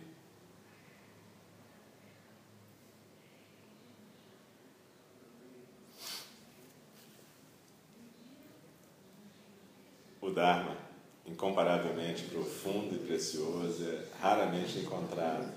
O 10.29 10.31
Dharma 10.31 10.77
incomparavelmente 11.25 12.25
profundo 12.25 12.95
e 12.95 12.99
precioso, 12.99 13.83
é 13.83 14.03
raramente 14.21 14.79
encontrado, 14.79 15.51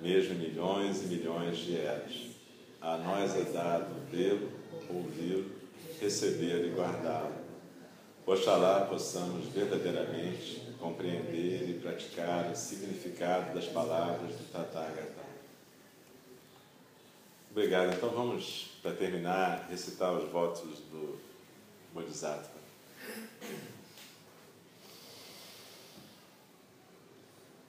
mesmo 0.00 0.34
milhões 0.34 1.02
e 1.02 1.06
milhões 1.06 1.58
de 1.58 1.76
eras. 1.76 2.30
A 2.80 2.96
nós 2.98 3.34
é 3.36 3.44
dado 3.44 3.94
vê-lo, 4.10 4.50
ouvi-lo, 4.88 5.50
receber 6.00 6.64
e 6.66 6.70
guardá-lo. 6.70 7.34
Oxalá 8.26 8.86
possamos 8.86 9.46
verdadeiramente 9.46 10.62
compreender 10.78 11.70
e 11.70 11.80
praticar 11.80 12.50
o 12.50 12.56
significado 12.56 13.54
das 13.54 13.66
palavras 13.66 14.34
do 14.34 14.52
Tathagata. 14.52 15.24
Obrigado. 17.50 17.94
Então 17.94 18.10
vamos, 18.10 18.78
para 18.82 18.92
terminar, 18.92 19.68
recitar 19.70 20.12
os 20.12 20.30
votos 20.30 20.80
do 20.90 21.18
Bodhisattva. 21.92 22.64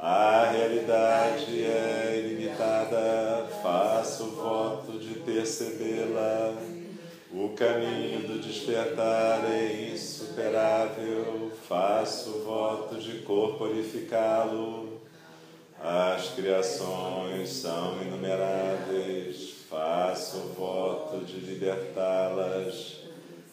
A 0.00 0.50
realidade 0.52 1.64
é 1.64 2.22
ilimitada, 2.24 3.48
faço 3.60 4.26
voto 4.26 4.92
de 4.92 5.14
percebê-la. 5.18 6.54
O 7.32 7.48
caminho 7.48 8.20
do 8.28 8.38
despertar 8.38 9.44
é 9.50 9.90
insuperável, 9.92 11.50
faço 11.68 12.44
voto 12.44 12.94
de 12.94 13.22
corporificá-lo. 13.22 15.00
As 15.82 16.28
criações 16.30 17.48
são 17.48 18.00
inumeráveis, 18.00 19.54
faço 19.68 20.52
voto 20.56 21.24
de 21.24 21.40
libertá-las. 21.40 22.98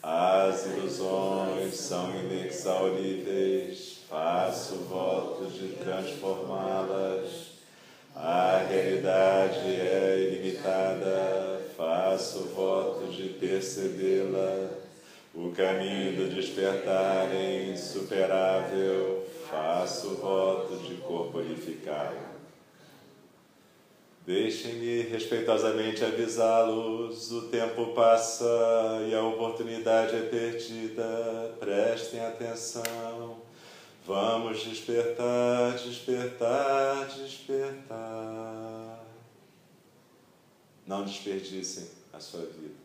As 0.03 0.67
ilusões 0.67 1.73
são 1.73 2.12
inexauríveis, 2.19 3.94
faço 4.15 4.75
voto 4.88 5.45
de 5.47 5.75
transformá-las. 5.75 7.56
A 8.15 8.65
realidade 8.69 9.60
é 9.60 10.30
ilimitada, 10.32 11.62
faço 11.75 12.45
voto 12.56 13.12
de 13.12 13.28
percebê-la. 13.28 14.69
O 15.34 15.51
caminho 15.51 16.15
do 16.15 16.34
despertar 16.34 17.28
é 17.30 17.71
insuperável, 17.73 19.28
faço 19.49 20.15
voto 20.15 20.78
de 20.78 20.95
corporificá-la. 20.95 22.36
Deixem-me 24.25 25.01
respeitosamente 25.01 26.06
avisá-los: 26.06 27.34
o 27.34 27.49
tempo 27.49 27.88
passa 27.88 28.45
e 29.10 29.13
a 29.13 29.21
oportunidade 29.21 30.15
é 30.15 30.21
perdida. 30.21 31.54
Prestem 31.60 32.21
atenção. 32.21 33.44
Vamos 34.05 34.63
despertar, 34.63 35.73
despertar, 35.79 37.07
despertar. 37.07 39.03
Não 40.85 41.03
desperdicem 41.03 41.87
a 42.13 42.19
sua 42.19 42.45
vida. 42.45 42.85